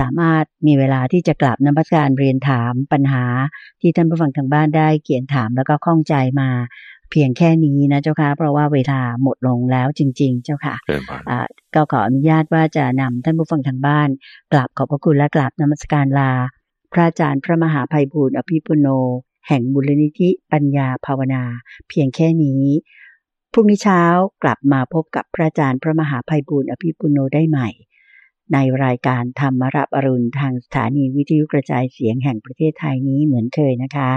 [0.00, 3.24] สามารถมีเวลาที่จะกลับนมัสการเรียนถามปัญหา
[3.80, 6.48] ที่ท่านผู้ฟังทางบ้านได้เขียนถามแล้วก็ข้องใจมา
[7.10, 10.76] เพียงแค่นี้นะเจ้าค่ะเพราะว่าเวลาหมดลงแล้วจริง ๆ เจ้าค่ะ
[11.74, 14.08] ก็ขออนุญาตว่าจะนำท่านผู้ฟังทางบ้าน
[14.52, 16.32] กราบขอบพระคุณและกราบนมัสการลา
[16.92, 18.88] พระอาจารย์พระมหาภัยบูร์อภิปุโน
[19.48, 21.42] แห่งบุรณิธิปัญญาภาวนา
[21.88, 22.62] เพียงแค่นี้
[23.52, 24.02] พรุ่งนี้เช้า
[24.42, 27.68] กลับมาพบกับพระอาจารย์พระมหาภัยบูร์อภิปุโนได้ใหม่
[28.52, 34.10] ในรายการธรรมรับอรุณทางสถานีวิทยุกระจายเสียงแห่งประเทศไทยนี้เหมือนเคยนะคะ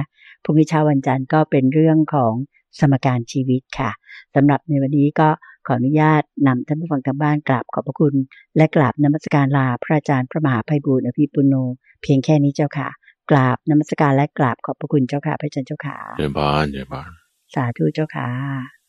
[0.44, 2.34] พรุ่งนี้เช้าวันจันทร์ก็เป็นเรื่องของ
[2.80, 3.92] สมการชีวิตค่ะ
[4.36, 5.30] สำหรับในวันนี้ก็
[5.68, 8.16] ขออนุญาตนำท่านผู้ฟังทางบ้านกราบขอบพระคุณ
[8.58, 11.56] และกราบนมัสการลาพระอาจารย์พระมหาภัยบูร์อภิปุโน
[12.02, 12.90] เพียงแค่นี้เจ้าค่ะ
[13.32, 17.10] กราบนมัสการและกราบขอบพระคุณเจ้าค่ะพระอาจารย์เจ้าค่ะเจริญพรเจริญพร
[17.54, 18.81] สาธุเจ้าค่ะ